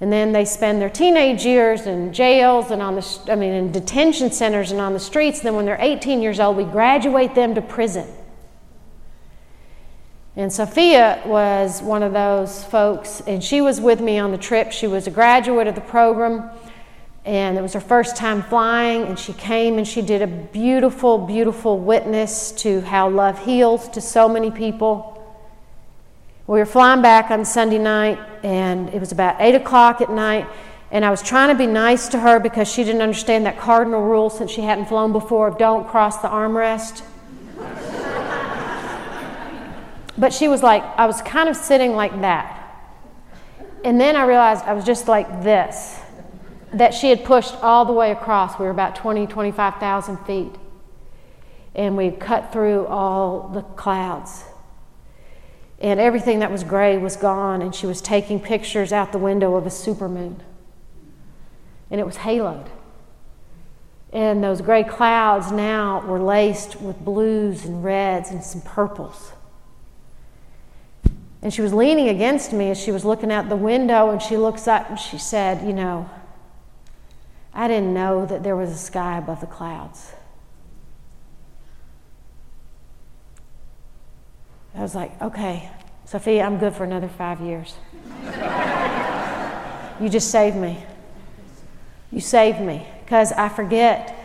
[0.00, 3.72] And then they spend their teenage years in jails and on the, I mean, in
[3.72, 5.38] detention centers and on the streets.
[5.38, 8.06] And then when they're 18 years old, we graduate them to prison.
[10.38, 14.70] And Sophia was one of those folks, and she was with me on the trip.
[14.70, 16.50] She was a graduate of the program,
[17.24, 19.04] and it was her first time flying.
[19.04, 24.02] And she came and she did a beautiful, beautiful witness to how love heals to
[24.02, 25.15] so many people.
[26.46, 30.46] We were flying back on Sunday night, and it was about 8 o'clock at night.
[30.92, 34.02] And I was trying to be nice to her because she didn't understand that cardinal
[34.02, 37.02] rule since she hadn't flown before of don't cross the armrest.
[40.18, 42.52] But she was like, I was kind of sitting like that.
[43.84, 46.00] And then I realized I was just like this,
[46.72, 48.58] that she had pushed all the way across.
[48.58, 50.54] We were about 20, 25,000 feet.
[51.74, 54.44] And we cut through all the clouds.
[55.80, 59.56] And everything that was gray was gone, and she was taking pictures out the window
[59.56, 60.40] of a supermoon.
[61.90, 62.68] And it was haloed.
[64.12, 69.32] And those gray clouds now were laced with blues and reds and some purples.
[71.42, 74.36] And she was leaning against me as she was looking out the window, and she
[74.36, 76.10] looks up and she said, You know,
[77.52, 80.12] I didn't know that there was a sky above the clouds.
[84.76, 85.70] I was like, Okay,
[86.04, 87.74] Sophia, I'm good for another five years.
[90.00, 90.84] you just saved me.
[92.12, 94.16] You saved me because I forget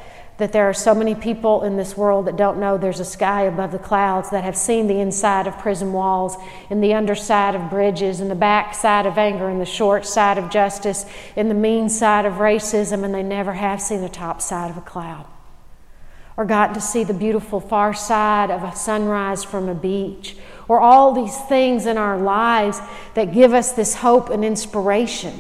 [0.41, 3.43] that there are so many people in this world that don't know there's a sky
[3.43, 6.36] above the clouds, that have seen the inside of prison walls,
[6.72, 10.39] and the underside of bridges, and the back side of anger, and the short side
[10.39, 14.41] of justice, and the mean side of racism, and they never have seen the top
[14.41, 15.28] side of a cloud.
[16.38, 20.79] Or gotten to see the beautiful far side of a sunrise from a beach, or
[20.79, 22.79] all these things in our lives
[23.13, 25.38] that give us this hope and inspiration.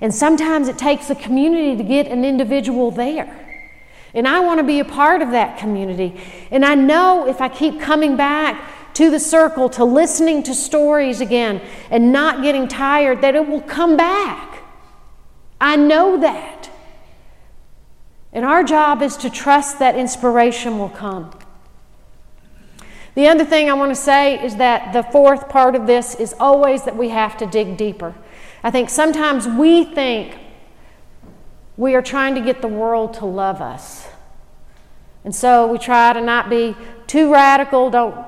[0.00, 3.36] And sometimes it takes a community to get an individual there.
[4.12, 6.20] And I want to be a part of that community.
[6.50, 11.20] And I know if I keep coming back to the circle, to listening to stories
[11.20, 11.60] again,
[11.90, 14.62] and not getting tired, that it will come back.
[15.60, 16.70] I know that.
[18.32, 21.32] And our job is to trust that inspiration will come.
[23.14, 26.34] The other thing I want to say is that the fourth part of this is
[26.38, 28.14] always that we have to dig deeper.
[28.62, 30.38] I think sometimes we think
[31.76, 34.06] we are trying to get the world to love us.
[35.24, 36.76] And so we try to not be
[37.06, 38.26] too radical, don't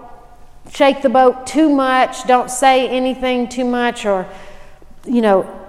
[0.73, 4.27] shake the boat too much, don't say anything too much, or,
[5.07, 5.62] you know,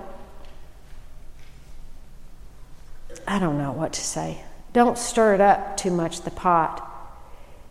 [3.33, 4.43] I don't know what to say.
[4.73, 6.89] Don't stir it up too much, the pot.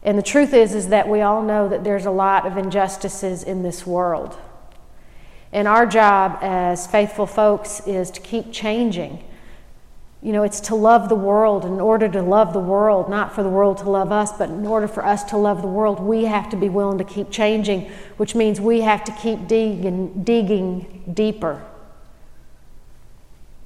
[0.03, 3.43] And the truth is, is that we all know that there's a lot of injustices
[3.43, 4.37] in this world.
[5.53, 9.23] And our job as faithful folks is to keep changing
[10.23, 11.65] you know, it's to love the world.
[11.65, 14.65] In order to love the world, not for the world to love us, but in
[14.65, 17.91] order for us to love the world, we have to be willing to keep changing,
[18.19, 21.61] which means we have to keep digging, digging deeper.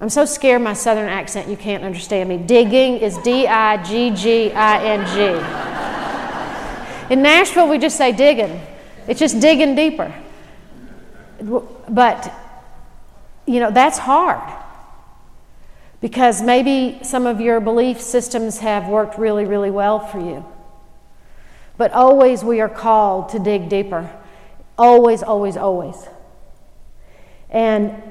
[0.00, 2.36] I'm so scared my southern accent you can't understand me.
[2.36, 5.06] Digging is D I G G I N
[7.06, 7.12] G.
[7.12, 8.60] In Nashville, we just say digging,
[9.06, 10.12] it's just digging deeper.
[11.88, 12.32] But,
[13.46, 14.52] you know, that's hard.
[16.00, 20.44] Because maybe some of your belief systems have worked really, really well for you.
[21.78, 24.10] But always we are called to dig deeper.
[24.76, 25.96] Always, always, always.
[27.48, 28.02] And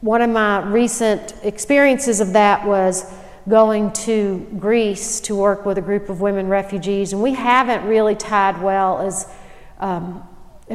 [0.00, 3.12] one of my recent experiences of that was
[3.48, 7.12] going to Greece to work with a group of women refugees.
[7.12, 9.26] And we haven't really tied well as
[9.80, 10.22] um,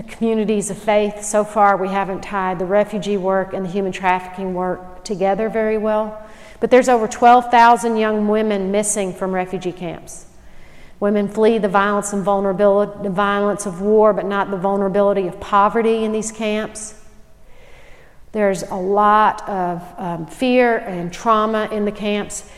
[0.01, 1.23] communities of faith.
[1.23, 5.77] So far, we haven't tied the refugee work and the human trafficking work together very
[5.77, 6.21] well.
[6.59, 10.25] But there's over 12,000 young women missing from refugee camps.
[10.99, 15.39] Women flee the violence and vulnerability, the violence of war, but not the vulnerability of
[15.39, 17.02] poverty in these camps.
[18.33, 22.49] There's a lot of um, fear and trauma in the camps.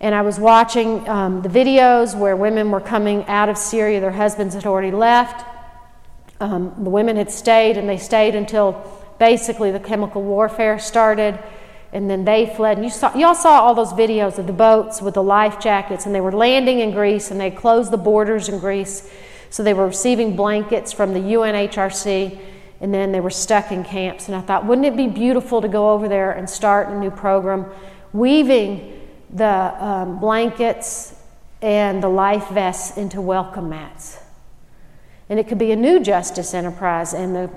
[0.00, 4.12] And I was watching um, the videos where women were coming out of Syria, their
[4.12, 5.46] husbands had already left.
[6.40, 8.82] Um, the women had stayed, and they stayed until
[9.18, 11.38] basically the chemical warfare started
[11.92, 12.76] and then they fled.
[12.76, 16.04] And you saw, y'all saw all those videos of the boats with the life jackets,
[16.04, 19.10] and they were landing in Greece, and they closed the borders in Greece.
[19.48, 22.38] So they were receiving blankets from the UNHRC,
[22.80, 24.28] and then they were stuck in camps.
[24.28, 27.10] And I thought, wouldn't it be beautiful to go over there and start a new
[27.10, 27.66] program,
[28.12, 29.00] weaving
[29.30, 31.14] the um, blankets
[31.62, 34.18] and the life vests into welcome mats?
[35.28, 37.14] And it could be a new justice enterprise.
[37.14, 37.50] And the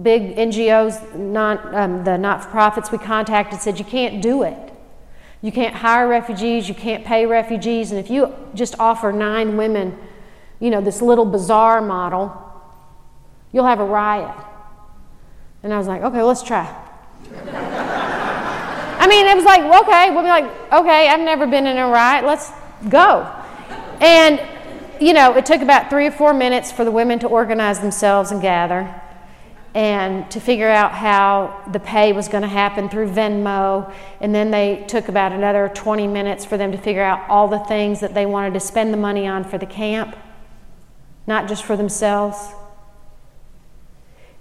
[0.00, 1.14] big NGOs,
[1.74, 4.72] um, the not for profits we contacted said, you can't do it.
[5.44, 9.94] You can't hire refugees, you can't pay refugees, and if you just offer nine women,
[10.58, 12.32] you know, this little bizarre model,
[13.54, 14.34] you'll have a riot.
[15.62, 16.66] And I was like, okay, let's try.
[18.98, 21.86] I mean, it was like, okay, we'll be like, okay, I've never been in a
[21.86, 22.50] riot, let's
[22.88, 23.22] go.
[24.00, 24.42] And,
[25.00, 28.32] you know, it took about three or four minutes for the women to organize themselves
[28.32, 28.92] and gather
[29.72, 33.92] and to figure out how the pay was going to happen through Venmo.
[34.20, 37.60] And then they took about another 20 minutes for them to figure out all the
[37.60, 40.16] things that they wanted to spend the money on for the camp,
[41.26, 42.36] not just for themselves.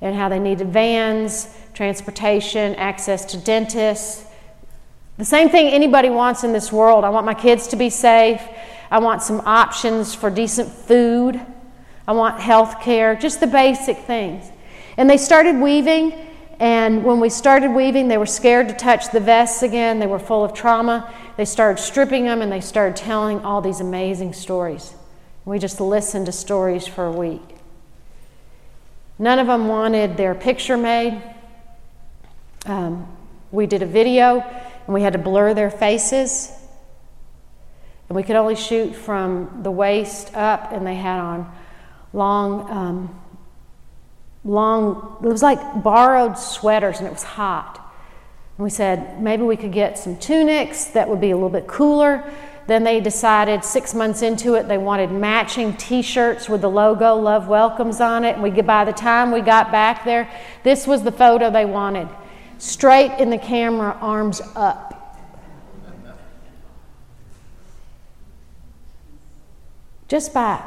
[0.04, 4.24] And how they needed vans, transportation, access to dentists.
[5.18, 7.04] The same thing anybody wants in this world.
[7.04, 8.41] I want my kids to be safe.
[8.91, 11.41] I want some options for decent food.
[12.08, 14.45] I want health care, just the basic things.
[14.97, 16.14] And they started weaving,
[16.60, 19.99] and when we started weaving, they were scared to touch the vests again.
[19.99, 21.12] They were full of trauma.
[21.36, 24.93] They started stripping them and they started telling all these amazing stories.
[25.45, 27.53] We just listened to stories for a week.
[29.20, 31.22] None of them wanted their picture made.
[32.66, 33.07] Um,
[33.51, 36.51] we did a video and we had to blur their faces.
[38.09, 41.51] And we could only shoot from the waist up, and they had on
[42.11, 43.24] long um,
[44.45, 47.80] long, it was like borrowed sweaters and it was hot.
[48.57, 51.68] And we said maybe we could get some tunics that would be a little bit
[51.68, 52.24] cooler.
[52.66, 57.16] Then they decided six months into it they wanted matching t shirts with the logo
[57.16, 58.36] Love Welcomes on it.
[58.36, 60.30] And we, by the time we got back there,
[60.64, 62.07] this was the photo they wanted
[62.64, 64.91] straight in the camera, arms up.
[70.07, 70.64] Just by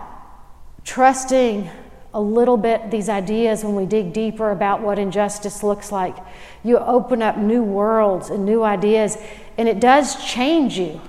[0.85, 1.71] trusting
[2.13, 6.17] a little bit these ideas when we dig deeper about what injustice looks like.
[6.65, 9.17] You open up new worlds and new ideas,
[9.57, 11.01] and it does change you.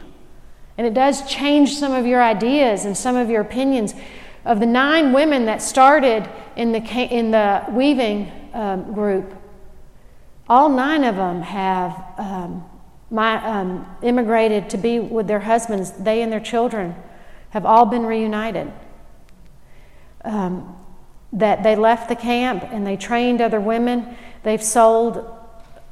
[0.77, 3.95] And it does change some of your ideas and some of your opinions.
[4.45, 9.33] Of the nine women that started in the, in the weaving um, group,
[10.47, 12.63] all nine of them have um,
[13.09, 15.91] my, um, immigrated to be with their husbands.
[15.91, 16.95] They and their children
[17.49, 18.71] have all been reunited.
[20.23, 20.75] Um,
[21.33, 24.15] that they left the camp and they trained other women.
[24.43, 25.33] They've sold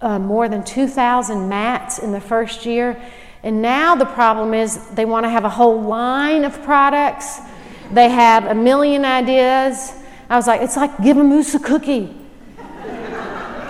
[0.01, 3.01] uh, more than 2,000 mats in the first year.
[3.45, 7.39] And now the problem is they want to have a whole line of products.
[7.91, 9.93] They have a million ideas.
[10.31, 12.11] I was like, it's like give a moose a cookie.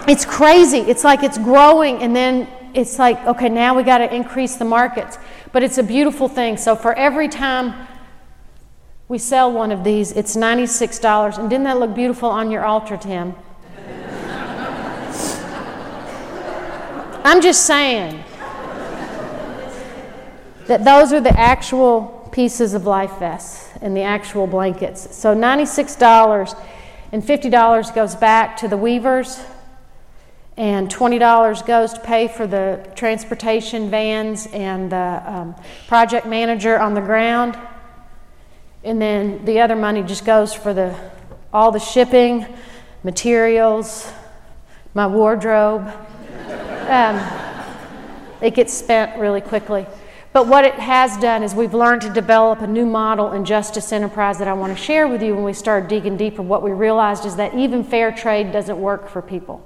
[0.08, 0.78] it's crazy.
[0.78, 4.64] It's like it's growing, and then it's like, okay, now we got to increase the
[4.64, 5.18] markets.
[5.52, 6.56] But it's a beautiful thing.
[6.56, 7.74] So for every time
[9.10, 11.38] we sell one of these, it's $96.
[11.38, 13.36] And didn't that look beautiful on your altar, Tim?
[17.26, 18.24] I'm just saying
[20.68, 25.16] that those are the actual pieces of life vests and the actual blankets.
[25.16, 26.62] So $96
[27.12, 29.40] and $50 goes back to the weavers,
[30.58, 35.56] and $20 goes to pay for the transportation vans and the um,
[35.88, 37.58] project manager on the ground.
[38.84, 40.96] And then the other money just goes for the,
[41.54, 42.46] all the shipping,
[43.04, 44.12] materials,
[44.94, 45.88] my wardrobe.
[46.88, 47.22] Um,
[48.42, 49.86] it gets spent really quickly.
[50.36, 53.94] But what it has done is we've learned to develop a new model in justice
[53.94, 56.42] enterprise that I want to share with you when we started digging deeper.
[56.42, 59.64] What we realized is that even fair trade doesn't work for people.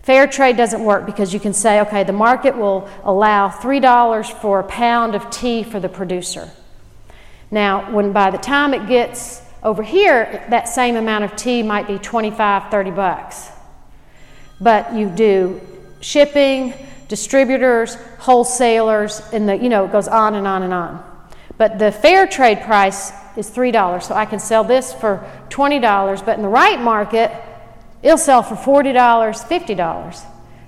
[0.00, 4.60] Fair trade doesn't work because you can say, okay, the market will allow $3 for
[4.60, 6.48] a pound of tea for the producer.
[7.50, 11.86] Now, when by the time it gets over here, that same amount of tea might
[11.86, 13.50] be 25, 30 bucks.
[14.62, 15.60] But you do
[16.00, 16.72] shipping,
[17.12, 21.04] distributors, wholesalers, and the, you know, it goes on and on and on.
[21.58, 24.02] But the fair trade price is $3.
[24.02, 27.30] So I can sell this for $20, but in the right market,
[28.02, 30.24] it'll sell for $40, $50.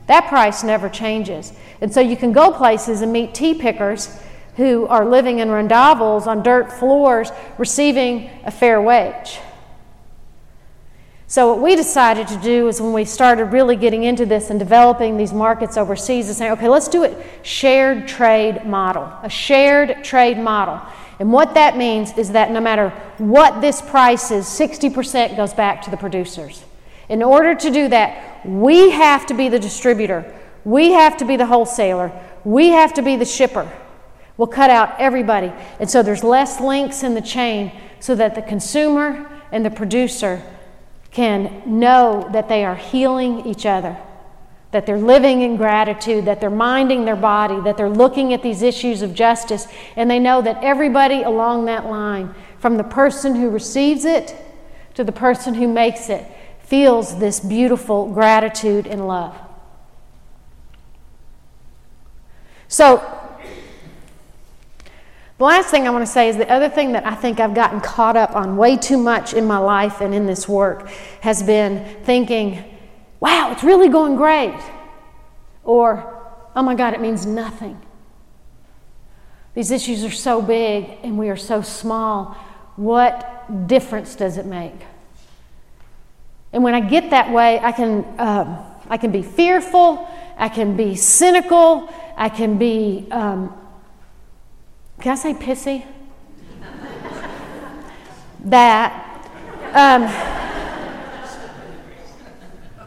[0.07, 1.51] That price never changes.
[1.81, 4.15] And so you can go places and meet tea pickers
[4.57, 9.39] who are living in rondavels on dirt floors receiving a fair wage.
[11.35, 14.59] So, what we decided to do is when we started really getting into this and
[14.61, 20.05] developing these markets overseas, is saying, okay, let's do it shared trade model, a shared
[20.05, 20.81] trade model.
[21.19, 25.83] And what that means is that no matter what this price is, 60% goes back
[25.83, 26.63] to the producers.
[27.09, 31.35] In order to do that, we have to be the distributor, we have to be
[31.35, 32.13] the wholesaler,
[32.45, 33.69] we have to be the shipper.
[34.37, 35.53] We'll cut out everybody.
[35.81, 40.41] And so there's less links in the chain so that the consumer and the producer
[41.15, 43.97] can know that they are healing each other,
[44.73, 48.63] that they're living in gratitude, that they're minding their body, that they're looking at these
[48.63, 53.49] issues of justice, and they know that everybody along that line, from the person who
[53.49, 54.35] receives it
[54.95, 56.27] to the person who makes it,
[56.59, 59.39] feels this beautiful gratitude and love.
[62.67, 63.24] So,
[65.39, 67.55] the last thing I want to say is the other thing that I think I've
[67.55, 70.89] gotten caught up on way too much in my life and in this work
[71.23, 72.63] has been thinking,
[73.19, 74.59] wow, it's really going great.
[75.65, 76.23] Or,
[76.55, 77.81] oh my God, it means nothing.
[79.55, 82.37] These issues are so big and we are so small.
[82.77, 84.75] What difference does it make?
[86.53, 88.59] And when I get that way, I can, um,
[88.89, 93.53] I can be fearful, I can be cynical, I can be um,
[95.01, 95.87] can I say pissy?
[98.45, 99.01] that.
[99.73, 100.05] Um,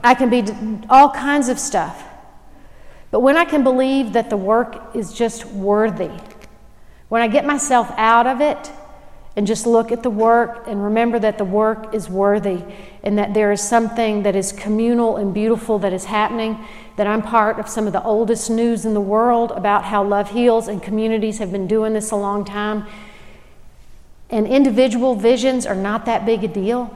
[0.03, 0.45] I can be
[0.89, 2.03] all kinds of stuff.
[3.11, 6.11] But when I can believe that the work is just worthy,
[7.09, 8.71] when I get myself out of it
[9.35, 12.63] and just look at the work and remember that the work is worthy
[13.03, 16.63] and that there is something that is communal and beautiful that is happening,
[16.97, 20.31] that I'm part of some of the oldest news in the world about how love
[20.31, 22.85] heals, and communities have been doing this a long time.
[24.29, 26.93] And individual visions are not that big a deal.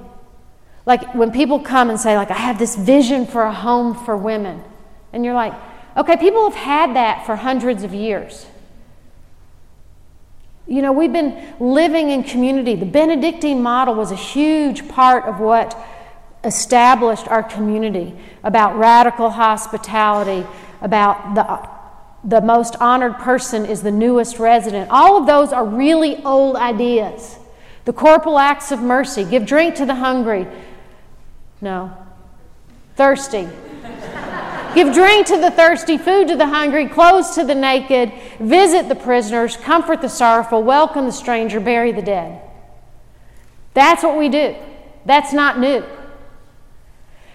[0.85, 4.17] Like when people come and say, like, I have this vision for a home for
[4.17, 4.63] women,
[5.13, 5.53] and you're like,
[5.95, 8.47] okay, people have had that for hundreds of years.
[10.67, 12.75] You know, we've been living in community.
[12.75, 15.77] The Benedictine model was a huge part of what
[16.43, 20.47] established our community about radical hospitality,
[20.81, 21.69] about the,
[22.27, 24.89] the most honored person is the newest resident.
[24.89, 27.37] All of those are really old ideas.
[27.85, 30.47] The corporal acts of mercy give drink to the hungry.
[31.61, 31.95] No.
[32.95, 33.47] Thirsty.
[34.73, 38.95] Give drink to the thirsty, food to the hungry, clothes to the naked, visit the
[38.95, 42.41] prisoners, comfort the sorrowful, welcome the stranger, bury the dead.
[43.73, 44.55] That's what we do.
[45.05, 45.83] That's not new.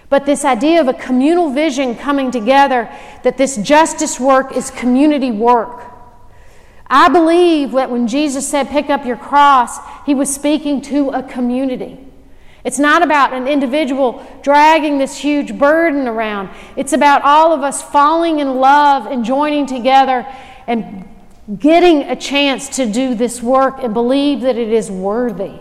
[0.09, 2.89] But this idea of a communal vision coming together,
[3.23, 5.83] that this justice work is community work.
[6.89, 11.21] I believe that when Jesus said, pick up your cross, he was speaking to a
[11.21, 11.99] community.
[12.63, 16.49] It's not about an individual dragging this huge burden around.
[16.75, 20.25] It's about all of us falling in love and joining together
[20.67, 21.07] and
[21.59, 25.59] getting a chance to do this work and believe that it is worthy.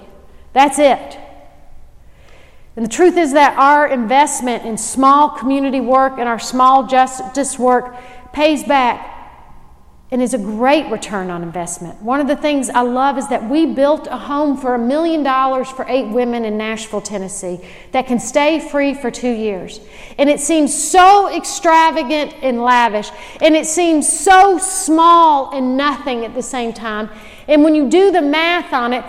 [0.53, 1.19] That's it.
[2.77, 7.59] And the truth is that our investment in small community work and our small justice
[7.59, 7.97] work
[8.33, 9.15] pays back
[10.13, 12.01] and is a great return on investment.
[12.01, 15.25] One of the things I love is that we built a home for a million
[15.25, 17.61] dollars for eight women in Nashville, Tennessee,
[17.91, 19.81] that can stay free for two years.
[20.17, 23.11] And it seems so extravagant and lavish,
[23.41, 27.11] and it seems so small and nothing at the same time.
[27.49, 29.05] And when you do the math on it,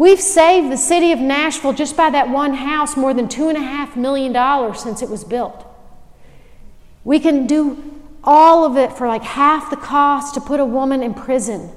[0.00, 4.74] We've saved the city of Nashville just by that one house more than $2.5 million
[4.74, 5.66] since it was built.
[7.04, 11.02] We can do all of it for like half the cost to put a woman
[11.02, 11.70] in prison.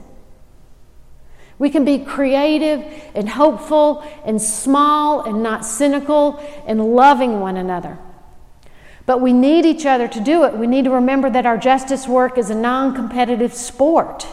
[1.60, 7.98] We can be creative and hopeful and small and not cynical and loving one another.
[9.06, 10.56] But we need each other to do it.
[10.56, 14.26] We need to remember that our justice work is a non competitive sport.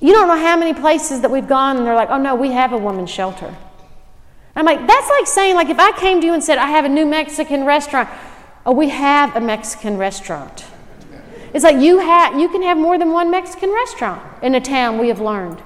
[0.00, 2.52] You don't know how many places that we've gone and they're like, oh no, we
[2.52, 3.54] have a women's shelter.
[4.56, 6.84] I'm like, that's like saying, like, if I came to you and said, I have
[6.84, 8.08] a new Mexican restaurant,
[8.66, 10.64] oh, we have a Mexican restaurant.
[11.52, 14.98] It's like you have you can have more than one Mexican restaurant in a town,
[14.98, 15.58] we have learned.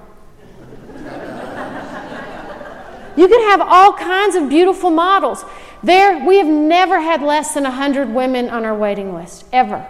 [3.17, 5.45] you can have all kinds of beautiful models.
[5.83, 9.87] There, we have never had less than 100 women on our waiting list, ever.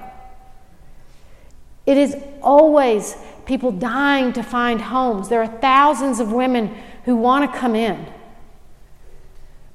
[1.86, 3.16] It is always
[3.46, 5.28] people dying to find homes.
[5.28, 6.74] There are thousands of women
[7.04, 8.06] who want to come in.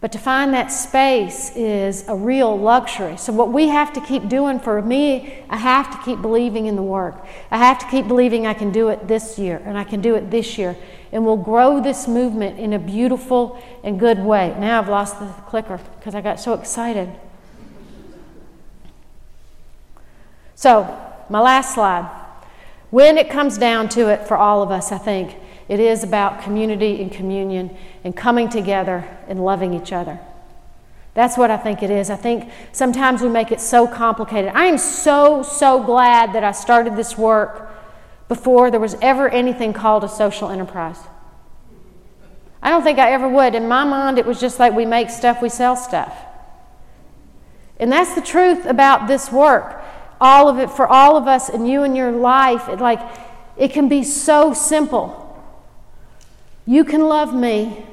[0.02, 3.18] But to find that space is a real luxury.
[3.18, 6.78] So, what we have to keep doing for me, I have to keep believing in
[6.78, 7.26] the work.
[7.52, 10.16] I have to keep believing I can do it this year and I can do
[10.16, 10.78] it this year.
[11.12, 14.56] And we'll grow this movement in a beautiful and good way.
[14.58, 17.10] Now I've lost the clicker because I got so excited.
[20.56, 20.98] So,
[21.30, 22.19] my last slide.
[22.90, 25.36] When it comes down to it for all of us, I think,
[25.70, 30.20] It is about community and communion and coming together and loving each other.
[31.14, 32.10] That's what I think it is.
[32.10, 34.52] I think sometimes we make it so complicated.
[34.56, 37.70] I am so, so glad that I started this work
[38.28, 40.98] before there was ever anything called a social enterprise.
[42.64, 43.54] I don't think I ever would.
[43.54, 46.16] In my mind, it was just like we make stuff, we sell stuff.
[47.80, 49.84] And that's the truth about this work.
[50.22, 52.68] All of it for all of us and you and your life.
[52.68, 53.00] It, like
[53.58, 55.26] it can be so simple.
[56.66, 57.86] You can love me,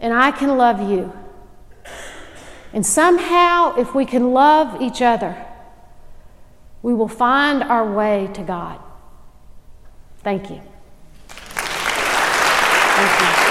[0.00, 1.12] and I can love you.
[2.72, 5.36] And somehow, if we can love each other,
[6.82, 8.78] we will find our way to God.
[10.22, 10.60] Thank you.
[12.98, 13.48] Thank you.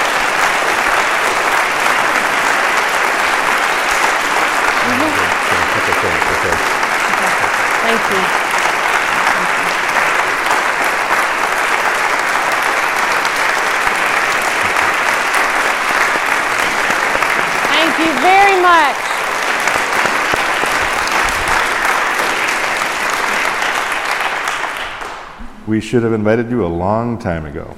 [7.87, 8.47] Thank you.
[17.69, 19.07] Thank you very much.
[25.77, 27.71] We should have invited you a long time ago.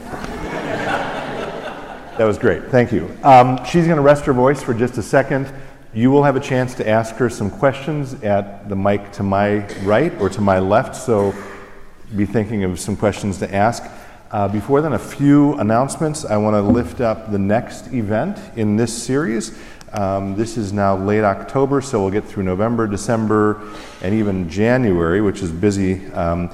[2.17, 2.63] that was great.
[2.67, 3.13] Thank you.
[3.23, 5.53] Um, she's going to rest her voice for just a second.
[5.93, 9.67] You will have a chance to ask her some questions at the mic to my
[9.83, 11.35] right or to my left, so
[12.15, 13.83] be thinking of some questions to ask.
[14.31, 16.23] Uh, before then, a few announcements.
[16.23, 19.59] I want to lift up the next event in this series.
[19.91, 23.61] Um, this is now late October, so we'll get through November, December,
[24.01, 26.09] and even January, which is busy.
[26.13, 26.49] Um,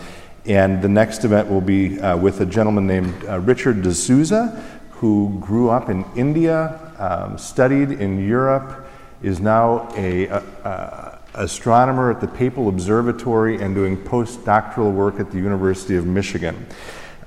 [0.48, 5.38] and the next event will be uh, with a gentleman named uh, Richard D'Souza, who
[5.40, 8.88] grew up in India, um, studied in Europe,
[9.22, 15.32] is now a, a, a, astronomer at the Papal Observatory and doing postdoctoral work at
[15.32, 16.66] the University of Michigan.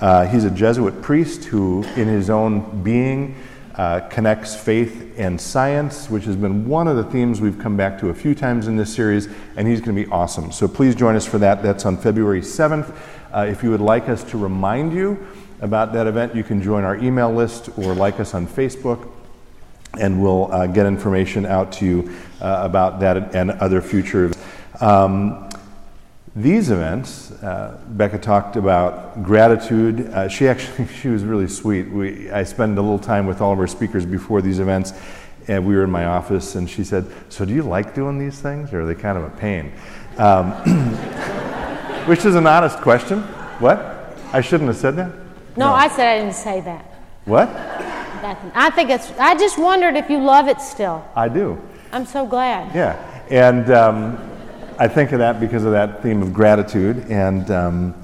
[0.01, 3.35] Uh, he's a Jesuit priest who, in his own being,
[3.79, 7.97] uh, connects faith and science, which has been one of the themes we've come back
[8.01, 10.51] to a few times in this series, and he's going to be awesome.
[10.51, 11.63] So please join us for that.
[11.63, 12.93] That's on February 7th.
[13.33, 15.25] Uh, if you would like us to remind you
[15.61, 19.09] about that event, you can join our email list or like us on Facebook,
[19.97, 24.45] and we'll uh, get information out to you uh, about that and other future events.
[24.81, 25.48] Um,
[26.35, 30.09] these events, uh, Becca talked about gratitude.
[30.09, 31.89] Uh, she actually, she was really sweet.
[31.89, 34.93] We, I spend a little time with all of our speakers before these events,
[35.47, 38.41] and we were in my office, and she said, "So do you like doing these
[38.41, 39.73] things, or are they kind of a pain?"
[40.19, 40.53] Um,
[42.07, 43.23] which is an honest question.
[43.61, 43.79] What?
[44.33, 45.13] I shouldn't have said that.
[45.57, 46.85] No, no, I said I didn't say that.
[47.25, 47.49] What?
[48.23, 48.53] Nothing.
[48.55, 49.11] I think it's.
[49.19, 51.07] I just wondered if you love it still.
[51.15, 51.61] I do.
[51.93, 52.75] I'm so glad.
[52.75, 53.71] Yeah, and.
[53.71, 54.28] Um,
[54.81, 56.99] I think of that because of that theme of gratitude.
[57.11, 58.01] And um,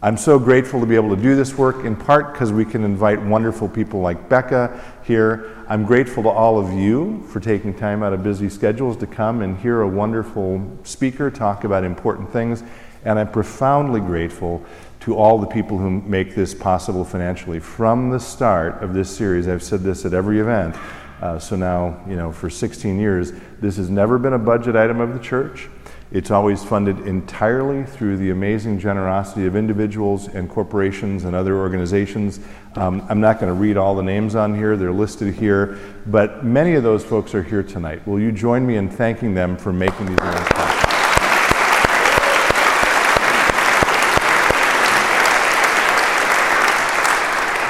[0.00, 2.82] I'm so grateful to be able to do this work, in part because we can
[2.82, 5.54] invite wonderful people like Becca here.
[5.68, 9.42] I'm grateful to all of you for taking time out of busy schedules to come
[9.42, 12.64] and hear a wonderful speaker talk about important things.
[13.04, 14.64] And I'm profoundly grateful
[15.00, 17.60] to all the people who make this possible financially.
[17.60, 20.74] From the start of this series, I've said this at every event.
[21.20, 24.98] Uh, so now, you know, for 16 years, this has never been a budget item
[24.98, 25.68] of the church.
[26.12, 32.38] It's always funded entirely through the amazing generosity of individuals and corporations and other organizations.
[32.74, 36.44] Um, I'm not going to read all the names on here, they're listed here, but
[36.44, 38.06] many of those folks are here tonight.
[38.06, 40.88] Will you join me in thanking them for making these events possible?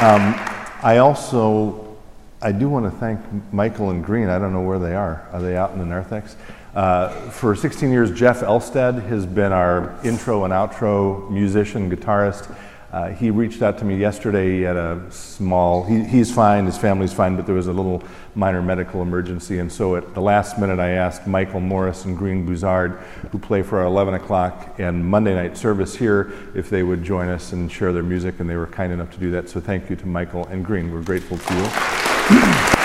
[0.02, 0.34] Um,
[0.82, 1.96] I also,
[2.42, 3.20] I do want to thank
[3.52, 4.28] Michael and Green.
[4.28, 5.28] I don't know where they are.
[5.30, 6.34] Are they out in the narthex?
[6.74, 12.54] Uh, for 16 years, Jeff Elstead has been our intro and outro musician, guitarist.
[12.90, 14.56] Uh, he reached out to me yesterday.
[14.56, 18.02] He had a small, he, he's fine, his family's fine, but there was a little
[18.34, 19.58] minor medical emergency.
[19.58, 23.00] And so at the last minute, I asked Michael Morris and Green Buzard,
[23.30, 27.28] who play for our 11 o'clock and Monday night service here, if they would join
[27.28, 28.40] us and share their music.
[28.40, 29.48] And they were kind enough to do that.
[29.48, 30.92] So thank you to Michael and Green.
[30.92, 32.78] We're grateful to you.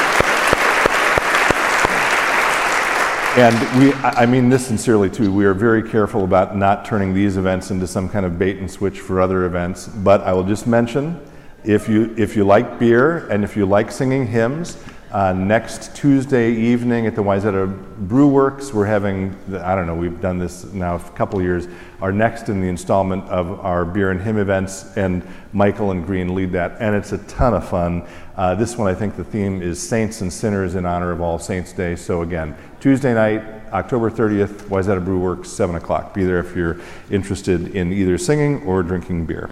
[3.38, 7.38] And we, I mean this sincerely too, we are very careful about not turning these
[7.38, 9.88] events into some kind of bait and switch for other events.
[9.88, 11.22] But I will just mention
[11.64, 16.52] if you, if you like beer and if you like singing hymns, uh, next Tuesday
[16.52, 20.96] evening at the Wayzata Brew Works, we're having, I don't know, we've done this now
[20.96, 21.68] a couple years,
[22.02, 26.36] our next in the installment of our beer and hymn events, and Michael and Green
[26.36, 28.06] lead that, and it's a ton of fun.
[28.38, 31.40] Uh, this one, I think the theme is Saints and Sinners in honor of All
[31.40, 31.96] Saints Day.
[31.96, 33.42] So, again, Tuesday night,
[33.74, 36.14] October 30th, Wayzata Brew Works, 7 o'clock.
[36.14, 36.80] Be there if you're
[37.10, 39.50] interested in either singing or drinking beer.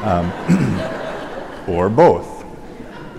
[0.00, 0.32] Um,
[1.68, 2.46] or both.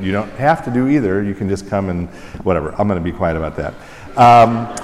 [0.02, 1.22] You don't have to do either.
[1.22, 2.10] You can just come and
[2.44, 2.72] whatever.
[2.72, 3.76] I'm going to be quiet about that.
[4.18, 4.76] Um,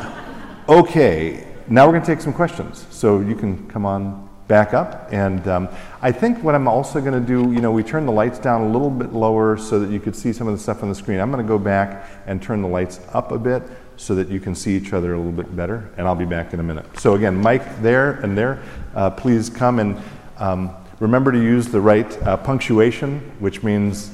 [0.69, 2.85] okay, now we're going to take some questions.
[2.91, 5.07] So you can come on back up.
[5.13, 5.69] And um,
[6.01, 8.63] I think what I'm also going to do, you know, we turn the lights down
[8.63, 10.95] a little bit lower so that you could see some of the stuff on the
[10.95, 11.21] screen.
[11.21, 13.63] I'm going to go back and turn the lights up a bit
[13.95, 15.89] so that you can see each other a little bit better.
[15.95, 16.85] And I'll be back in a minute.
[16.99, 18.61] So again, Mike there and there,
[18.93, 19.97] uh, please come and
[20.37, 24.11] um, remember to use the right uh, punctuation, which means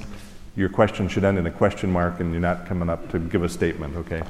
[0.55, 3.41] your question should end in a question mark and you're not coming up to give
[3.41, 4.21] a statement, okay?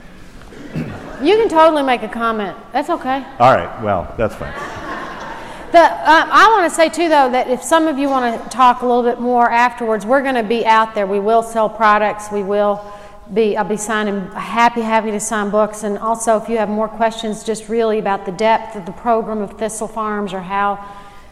[1.22, 2.56] You can totally make a comment.
[2.72, 3.26] That's okay.
[3.40, 4.87] All right, well, that's fine.
[5.72, 8.50] The, uh, I want to say too, though, that if some of you want to
[8.50, 11.06] talk a little bit more afterwards, we're going to be out there.
[11.06, 12.32] We will sell products.
[12.32, 12.82] We will
[13.34, 13.58] be.
[13.58, 14.32] I'll be signing.
[14.32, 15.84] Happy, happy to sign books.
[15.84, 19.40] And also, if you have more questions, just really about the depth of the program
[19.40, 20.84] of Thistle Farms or how,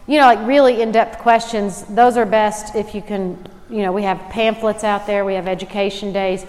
[0.05, 1.83] you know, like really in-depth questions.
[1.83, 3.37] Those are best if you can.
[3.69, 5.23] You know, we have pamphlets out there.
[5.23, 6.45] We have education days.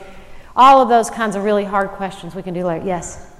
[0.56, 2.84] All of those kinds of really hard questions we can do later.
[2.84, 3.32] Yes.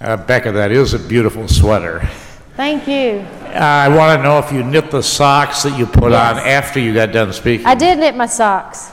[0.00, 2.08] Uh, Becca, that is a beautiful sweater.
[2.56, 3.24] Thank you.
[3.54, 6.36] I want to know if you knit the socks that you put Yes.
[6.36, 7.66] on after you got done speaking.
[7.66, 8.90] I did knit my socks.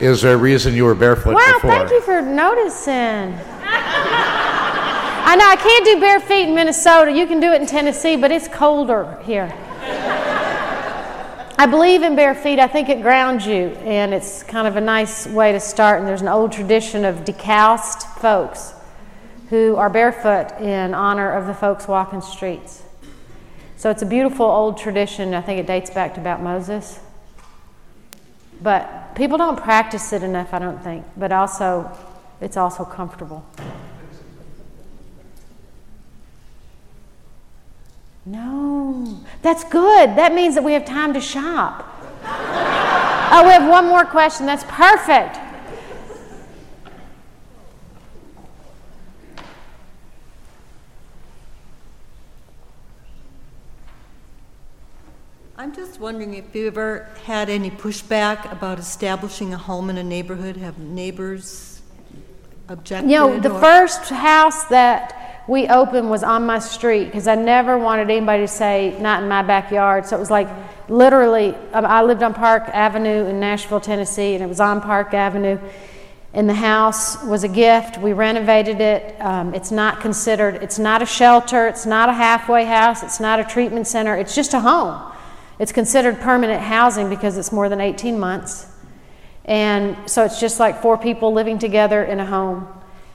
[0.00, 1.70] Is there a reason you were barefoot Wow, before?
[1.70, 3.38] thank you for noticing.
[5.28, 7.10] I know I can't do bare feet in Minnesota.
[7.12, 9.52] You can do it in Tennessee, but it's colder here.
[11.58, 12.58] I believe in bare feet.
[12.58, 15.98] I think it grounds you, and it's kind of a nice way to start.
[16.00, 18.74] And there's an old tradition of discalced folks
[19.48, 22.82] who are barefoot in honor of the folks walking streets.
[23.76, 25.34] So it's a beautiful old tradition.
[25.34, 26.98] I think it dates back to about Moses.
[28.62, 31.04] But people don't practice it enough, I don't think.
[31.16, 31.90] But also,
[32.40, 33.44] it's also comfortable.
[38.24, 40.16] No, that's good.
[40.16, 41.86] That means that we have time to shop.
[42.24, 44.46] oh, we have one more question.
[44.46, 45.38] That's perfect.
[55.58, 60.04] I'm just wondering if you ever had any pushback about establishing a home in a
[60.04, 60.58] neighborhood?
[60.58, 61.80] Have neighbors
[62.68, 63.10] objected?
[63.10, 67.36] You know, the or- first house that we opened was on my street because I
[67.36, 70.04] never wanted anybody to say, not in my backyard.
[70.04, 70.46] So it was like
[70.90, 75.14] literally, um, I lived on Park Avenue in Nashville, Tennessee, and it was on Park
[75.14, 75.58] Avenue.
[76.34, 77.96] And the house was a gift.
[77.96, 79.18] We renovated it.
[79.22, 83.40] Um, it's not considered, it's not a shelter, it's not a halfway house, it's not
[83.40, 85.12] a treatment center, it's just a home.
[85.58, 88.66] It's considered permanent housing because it's more than 18 months.
[89.46, 92.68] And so it's just like four people living together in a home.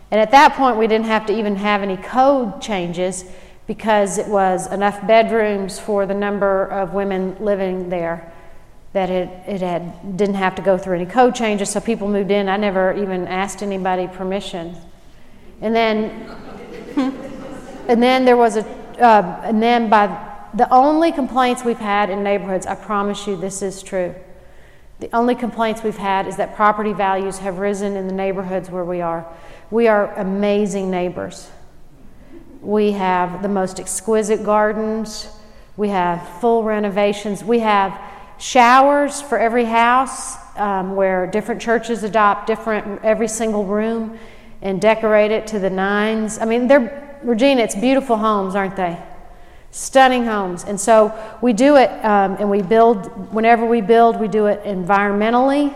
[0.09, 3.25] And at that point, we didn't have to even have any code changes
[3.67, 8.33] because it was enough bedrooms for the number of women living there
[8.93, 11.69] that it, it had, didn't have to go through any code changes.
[11.69, 12.49] So people moved in.
[12.49, 14.75] I never even asked anybody permission.
[15.61, 16.09] And then,
[17.87, 18.65] and then there was a,
[18.99, 23.61] uh, and then by the only complaints we've had in neighborhoods, I promise you this
[23.61, 24.13] is true.
[24.99, 28.85] The only complaints we've had is that property values have risen in the neighborhoods where
[28.85, 29.25] we are.
[29.71, 31.49] We are amazing neighbors.
[32.61, 35.27] We have the most exquisite gardens.
[35.77, 37.43] We have full renovations.
[37.43, 37.99] We have
[38.37, 44.19] showers for every house um, where different churches adopt different, every single room
[44.61, 46.37] and decorate it to the nines.
[46.37, 49.01] I mean, they're, Regina, it's beautiful homes, aren't they?
[49.71, 50.65] Stunning homes.
[50.65, 54.61] And so we do it, um, and we build, whenever we build, we do it
[54.65, 55.73] environmentally.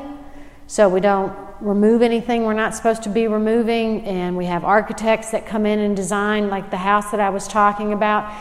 [0.68, 4.06] So we don't remove anything we're not supposed to be removing.
[4.06, 7.48] And we have architects that come in and design, like the house that I was
[7.48, 8.32] talking about.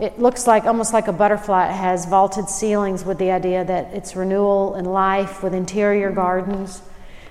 [0.00, 1.68] It looks like almost like a butterfly.
[1.68, 6.82] It has vaulted ceilings with the idea that it's renewal and life with interior gardens.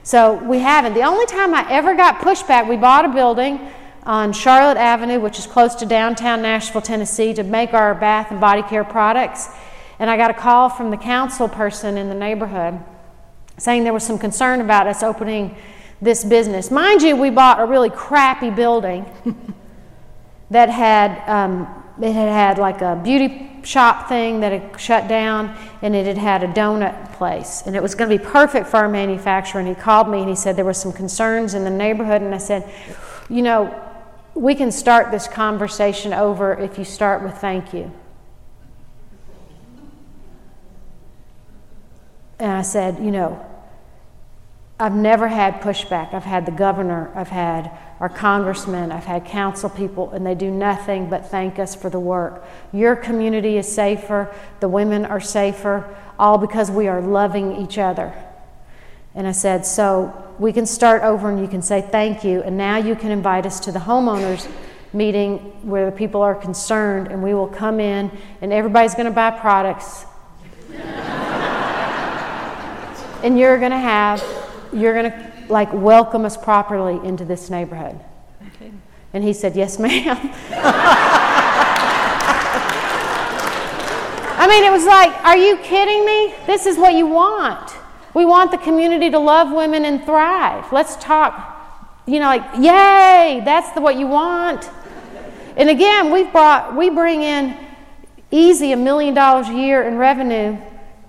[0.04, 0.94] So we haven't.
[0.94, 3.60] The only time I ever got pushback, we bought a building
[4.04, 8.42] on Charlotte Avenue, which is close to downtown Nashville, Tennessee, to make our bath and
[8.42, 9.50] body care products.
[10.00, 12.80] And I got a call from the council person in the neighborhood
[13.58, 15.56] saying there was some concern about us opening
[16.02, 16.72] this business.
[16.72, 19.06] Mind you, we bought a really crappy building
[20.50, 21.68] that had um,
[22.02, 26.18] it had had like a beauty shop thing that had shut down, and it had
[26.18, 29.60] had a donut place, and it was going to be perfect for our manufacturer.
[29.62, 32.34] And he called me and he said there were some concerns in the neighborhood, and
[32.34, 32.68] I said,
[33.30, 33.91] you know,
[34.34, 37.92] we can start this conversation over if you start with thank you.
[42.40, 43.46] And I said, you know,
[44.80, 46.16] I've never had pushback.
[46.16, 47.70] I've had the governor, I've had
[48.00, 52.00] our congressmen, I've had council people, and they do nothing but thank us for the
[52.00, 52.44] work.
[52.74, 58.12] Your community is safer, the women are safer, all because we are loving each other.
[59.14, 62.58] And I said, So we can start over and you can say thank you, and
[62.58, 64.50] now you can invite us to the homeowners
[64.94, 65.38] meeting
[65.68, 69.32] where the people are concerned, and we will come in and everybody's going to buy
[69.32, 70.06] products.
[73.24, 74.24] and you're going to have,
[74.74, 78.00] you're going to like welcome us properly into this neighborhood.
[78.56, 78.72] Okay.
[79.14, 80.18] And he said, Yes, ma'am.
[84.44, 86.34] I mean, it was like, Are you kidding me?
[86.46, 87.74] This is what you want.
[88.14, 90.72] We want the community to love women and thrive.
[90.72, 94.70] Let's talk, you know, like, yay, that's the, what you want.
[95.56, 97.58] And again, we've brought, we bring in
[98.32, 100.58] easy a million dollars a year in revenue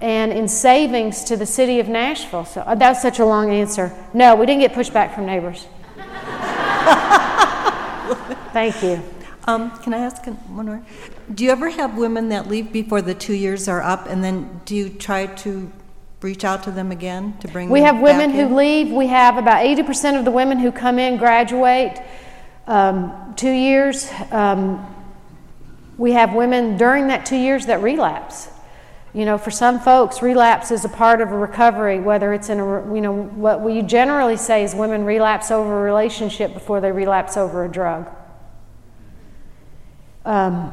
[0.01, 2.45] and in savings to the city of Nashville.
[2.45, 3.93] So uh, that's such a long answer.
[4.13, 5.67] No, we didn't get pushback from neighbors.
[8.53, 9.03] Thank you.
[9.45, 10.83] Um, can I ask one more?
[11.33, 14.61] Do you ever have women that leave before the two years are up, and then
[14.65, 15.73] do you try to
[16.23, 18.55] reach out to them again to bring We have women who in?
[18.57, 18.91] leave.
[18.91, 22.01] We have about 80% of the women who come in graduate
[22.67, 24.11] um, two years.
[24.31, 24.87] Um,
[25.99, 28.49] we have women during that two years that relapse.
[29.15, 32.61] You know, for some folks, relapse is a part of a recovery, whether it's in
[32.61, 36.91] a, you know, what we generally say is women relapse over a relationship before they
[36.93, 38.09] relapse over a drug.
[40.25, 40.73] Um,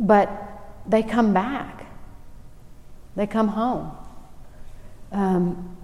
[0.00, 0.30] but
[0.86, 1.81] they come back,
[3.16, 3.92] they come home.
[5.10, 5.76] Um,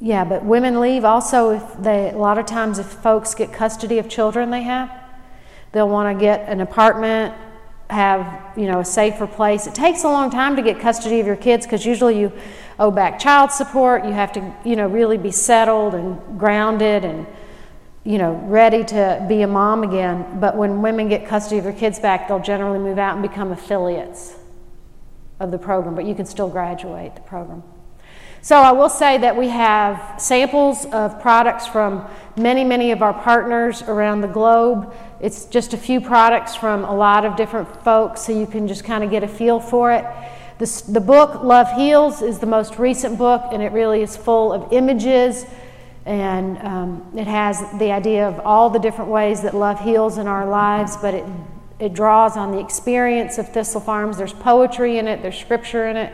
[0.00, 3.98] yeah, but women leave also if they, a lot of times, if folks get custody
[3.98, 4.90] of children they have,
[5.72, 7.34] they'll want to get an apartment,
[7.88, 9.66] have, you know, a safer place.
[9.66, 12.32] It takes a long time to get custody of your kids because usually you
[12.78, 14.04] owe back child support.
[14.04, 17.26] You have to, you know, really be settled and grounded and,
[18.04, 20.38] you know, ready to be a mom again.
[20.40, 23.50] But when women get custody of their kids back, they'll generally move out and become
[23.50, 24.36] affiliates
[25.40, 27.62] of the program, but you can still graduate the program.
[28.42, 33.12] So I will say that we have samples of products from many, many of our
[33.12, 34.94] partners around the globe.
[35.20, 38.84] It's just a few products from a lot of different folks, so you can just
[38.84, 40.04] kind of get a feel for it.
[40.58, 44.52] This, the book, Love Heals, is the most recent book, and it really is full
[44.52, 45.44] of images.
[46.04, 50.28] And um, it has the idea of all the different ways that love heals in
[50.28, 51.24] our lives, but it,
[51.78, 54.18] it draws on the experience of Thistle Farms.
[54.18, 56.12] There's poetry in it, there's scripture in it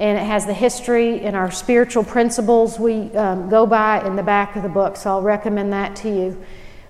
[0.00, 4.22] and it has the history and our spiritual principles we um, go by in the
[4.22, 4.96] back of the book.
[4.96, 6.42] So I'll recommend that to you.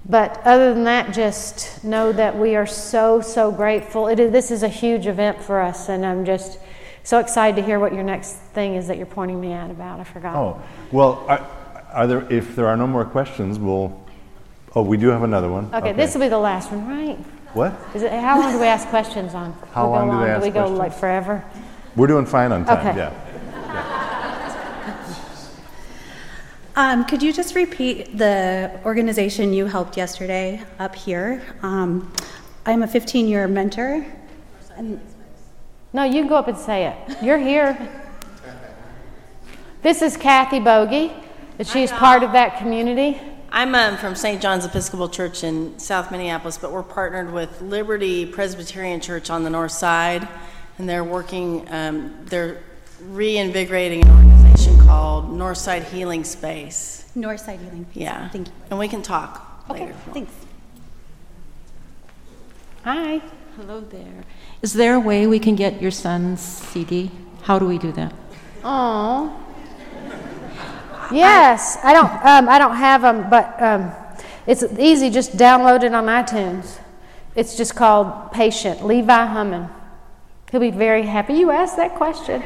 [0.08, 4.06] But other than that, just know that we are so, so grateful.
[4.06, 6.58] It is, this is a huge event for us, and I'm just
[7.02, 9.98] so excited to hear what your next thing is that you're pointing me at about.
[9.98, 10.36] I forgot.
[10.36, 10.62] Oh,
[10.92, 11.46] well, are,
[11.92, 14.00] are there, if there are no more questions, we'll,
[14.76, 15.74] oh, we do have another one.
[15.74, 17.18] okay, this will be the last one, right?
[17.54, 17.74] What?
[17.94, 19.52] Is it, how long do we ask questions on?
[19.72, 20.78] How we go long do they ask Do we go questions?
[20.78, 21.44] like forever?
[21.96, 22.96] We're doing fine on time, Okay.
[22.96, 23.26] yeah.
[26.76, 31.42] Um, could you just repeat the organization you helped yesterday up here?
[31.62, 32.10] Um,
[32.64, 34.06] I'm a 15 year mentor.
[34.76, 35.00] And
[35.92, 37.22] No, you can go up and say it.
[37.22, 37.76] You're here.
[39.82, 41.12] This is Kathy Bogey.
[41.58, 43.20] and She's part of that community.
[43.52, 44.40] I'm um, from St.
[44.40, 49.50] John's Episcopal Church in South Minneapolis, but we're partnered with Liberty Presbyterian Church on the
[49.50, 50.28] north side,
[50.78, 52.62] and they're working, um, they're
[53.02, 57.10] reinvigorating an organization called Northside Healing Space.
[57.16, 57.86] Northside Healing.
[57.90, 58.02] Space.
[58.02, 58.28] Yeah.
[58.28, 58.52] Thank you.
[58.70, 59.92] And we can talk Okay, later.
[59.92, 60.14] if you want.
[60.14, 60.32] thanks.
[62.84, 63.20] Hi.
[63.56, 64.24] Hello there.
[64.62, 67.10] Is there a way we can get your son's CD?
[67.42, 68.14] How do we do that?
[68.62, 69.36] Oh.
[71.12, 72.10] Yes, I don't.
[72.24, 73.92] Um, I don't have them, but um,
[74.46, 75.10] it's easy.
[75.10, 76.78] Just download it on iTunes.
[77.34, 79.68] It's just called "Patient." Levi Hummon.
[80.50, 82.40] He'll be very happy you asked that question.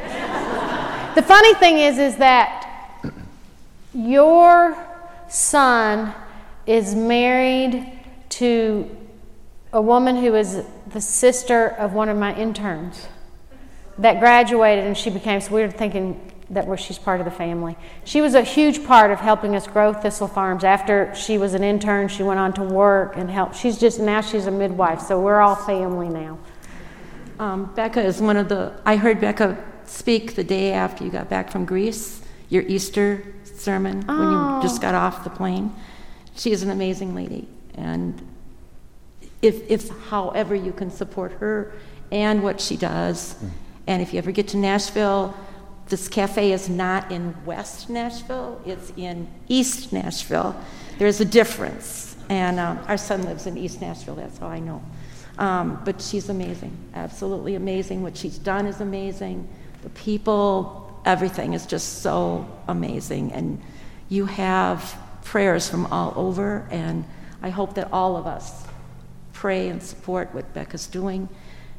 [1.15, 2.61] the funny thing is, is that
[3.93, 4.77] your
[5.27, 6.13] son
[6.67, 7.91] is married
[8.29, 8.89] to
[9.73, 13.07] a woman who is the sister of one of my interns
[13.97, 17.31] that graduated and she became so we were thinking that where she's part of the
[17.31, 17.75] family.
[18.03, 20.63] She was a huge part of helping us grow thistle farms.
[20.63, 23.55] After she was an intern she went on to work and help.
[23.55, 26.37] She's just now she's a midwife so we're all family now.
[27.39, 28.73] Um, Becca is one of the.
[28.85, 34.05] I heard Becca speak the day after you got back from Greece, your Easter sermon
[34.07, 35.73] when you just got off the plane.
[36.35, 38.21] She is an amazing lady, and
[39.41, 41.73] if, if however you can support her
[42.11, 43.35] and what she does,
[43.87, 45.35] and if you ever get to Nashville,
[45.87, 50.55] this cafe is not in West Nashville; it's in East Nashville.
[50.97, 54.15] There's a difference, and um, our son lives in East Nashville.
[54.15, 54.81] That's how I know.
[55.37, 58.01] Um, but she's amazing, absolutely amazing.
[58.01, 59.47] What she's done is amazing.
[59.83, 63.31] The people everything is just so amazing.
[63.31, 63.61] And
[64.09, 67.05] you have prayers from all over, and
[67.41, 68.65] I hope that all of us
[69.33, 71.29] pray and support what Becca's doing.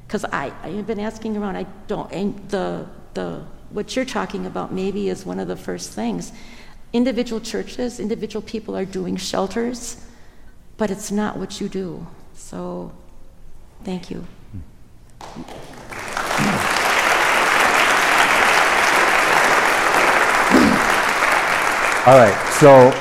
[0.06, 3.44] Because I, I have been asking around, I don't, the, the,
[3.76, 6.32] what you're talking about maybe is one of the first things.
[6.94, 10.02] Individual churches, individual people are doing shelters,
[10.78, 12.06] but it's not what you do.
[12.34, 12.90] So,
[13.84, 14.26] thank you.
[22.06, 22.94] All right, so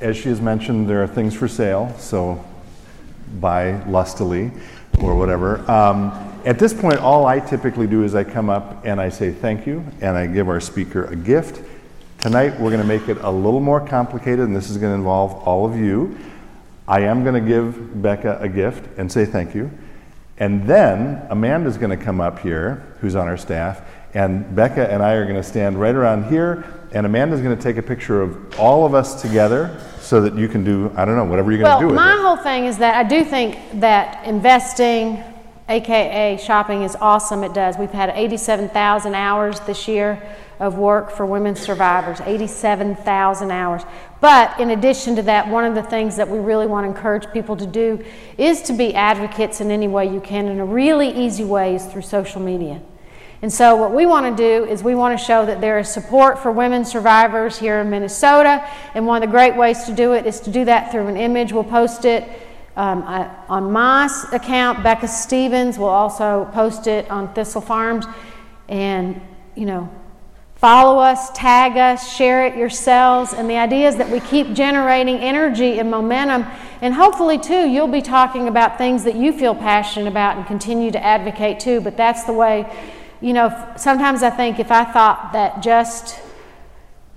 [0.00, 2.44] as she has mentioned, there are things for sale, so
[3.38, 4.50] buy lustily
[5.00, 5.68] or whatever.
[5.70, 6.12] Um,
[6.44, 9.66] at this point, all I typically do is I come up and I say thank
[9.66, 11.60] you and I give our speaker a gift.
[12.18, 14.96] Tonight, we're going to make it a little more complicated, and this is going to
[14.96, 16.16] involve all of you.
[16.88, 19.70] I am going to give Becca a gift and say thank you.
[20.38, 23.82] And then Amanda's going to come up here, who's on our staff,
[24.14, 27.62] and Becca and I are going to stand right around here, and Amanda's going to
[27.62, 31.16] take a picture of all of us together so that you can do, I don't
[31.16, 32.20] know, whatever you're going to do with my it.
[32.20, 35.22] whole thing is that I do think that investing,
[35.68, 37.42] aka shopping, is awesome.
[37.42, 37.76] It does.
[37.76, 40.22] We've had 87,000 hours this year
[40.60, 43.82] of work for women survivors, 87,000 hours.
[44.20, 47.30] But in addition to that, one of the things that we really want to encourage
[47.32, 48.02] people to do
[48.38, 50.46] is to be advocates in any way you can.
[50.46, 52.80] And a really easy way is through social media.
[53.42, 55.88] And so, what we want to do is we want to show that there is
[55.88, 58.66] support for women survivors here in Minnesota.
[58.94, 61.16] And one of the great ways to do it is to do that through an
[61.16, 61.52] image.
[61.52, 62.24] We'll post it
[62.76, 64.82] um, I, on my account.
[64.82, 68.06] Becca Stevens will also post it on Thistle Farms.
[68.68, 69.20] And,
[69.54, 69.90] you know,
[70.56, 73.32] follow us, tag us, share it yourselves.
[73.32, 76.46] And the idea is that we keep generating energy and momentum.
[76.80, 80.90] And hopefully, too, you'll be talking about things that you feel passionate about and continue
[80.90, 81.80] to advocate too.
[81.80, 82.66] But that's the way,
[83.20, 86.20] you know, sometimes I think if I thought that just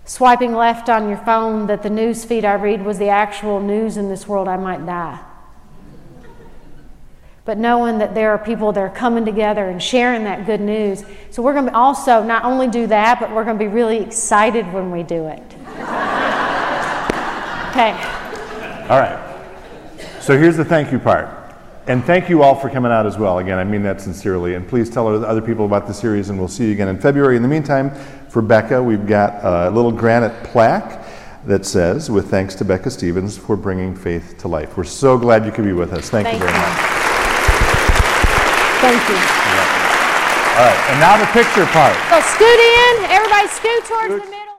[0.05, 3.97] swiping left on your phone, that the news feed I read was the actual news
[3.97, 5.19] in this world, I might die.
[7.45, 11.03] But knowing that there are people that are coming together and sharing that good news.
[11.31, 13.97] So we're going to also not only do that, but we're going to be really
[13.97, 15.43] excited when we do it.
[17.69, 17.91] Okay.
[18.89, 19.17] All right.
[20.19, 21.38] So here's the thank you part.
[21.89, 23.39] And thank you all for coming out as well.
[23.39, 24.53] Again, I mean that sincerely.
[24.53, 27.35] And please tell other people about the series, and we'll see you again in February.
[27.35, 27.89] In the meantime,
[28.29, 31.03] for Becca, we've got a little granite plaque
[31.47, 34.77] that says, with thanks to Becca Stevens for bringing faith to life.
[34.77, 36.11] We're so glad you could be with us.
[36.11, 36.61] Thank, Thank you very you.
[36.61, 36.77] much.
[38.85, 39.15] Thank you.
[40.61, 40.79] All right.
[40.91, 41.97] And now the picture part.
[42.11, 43.05] So scoot in.
[43.09, 44.48] Everybody scoot towards the middle.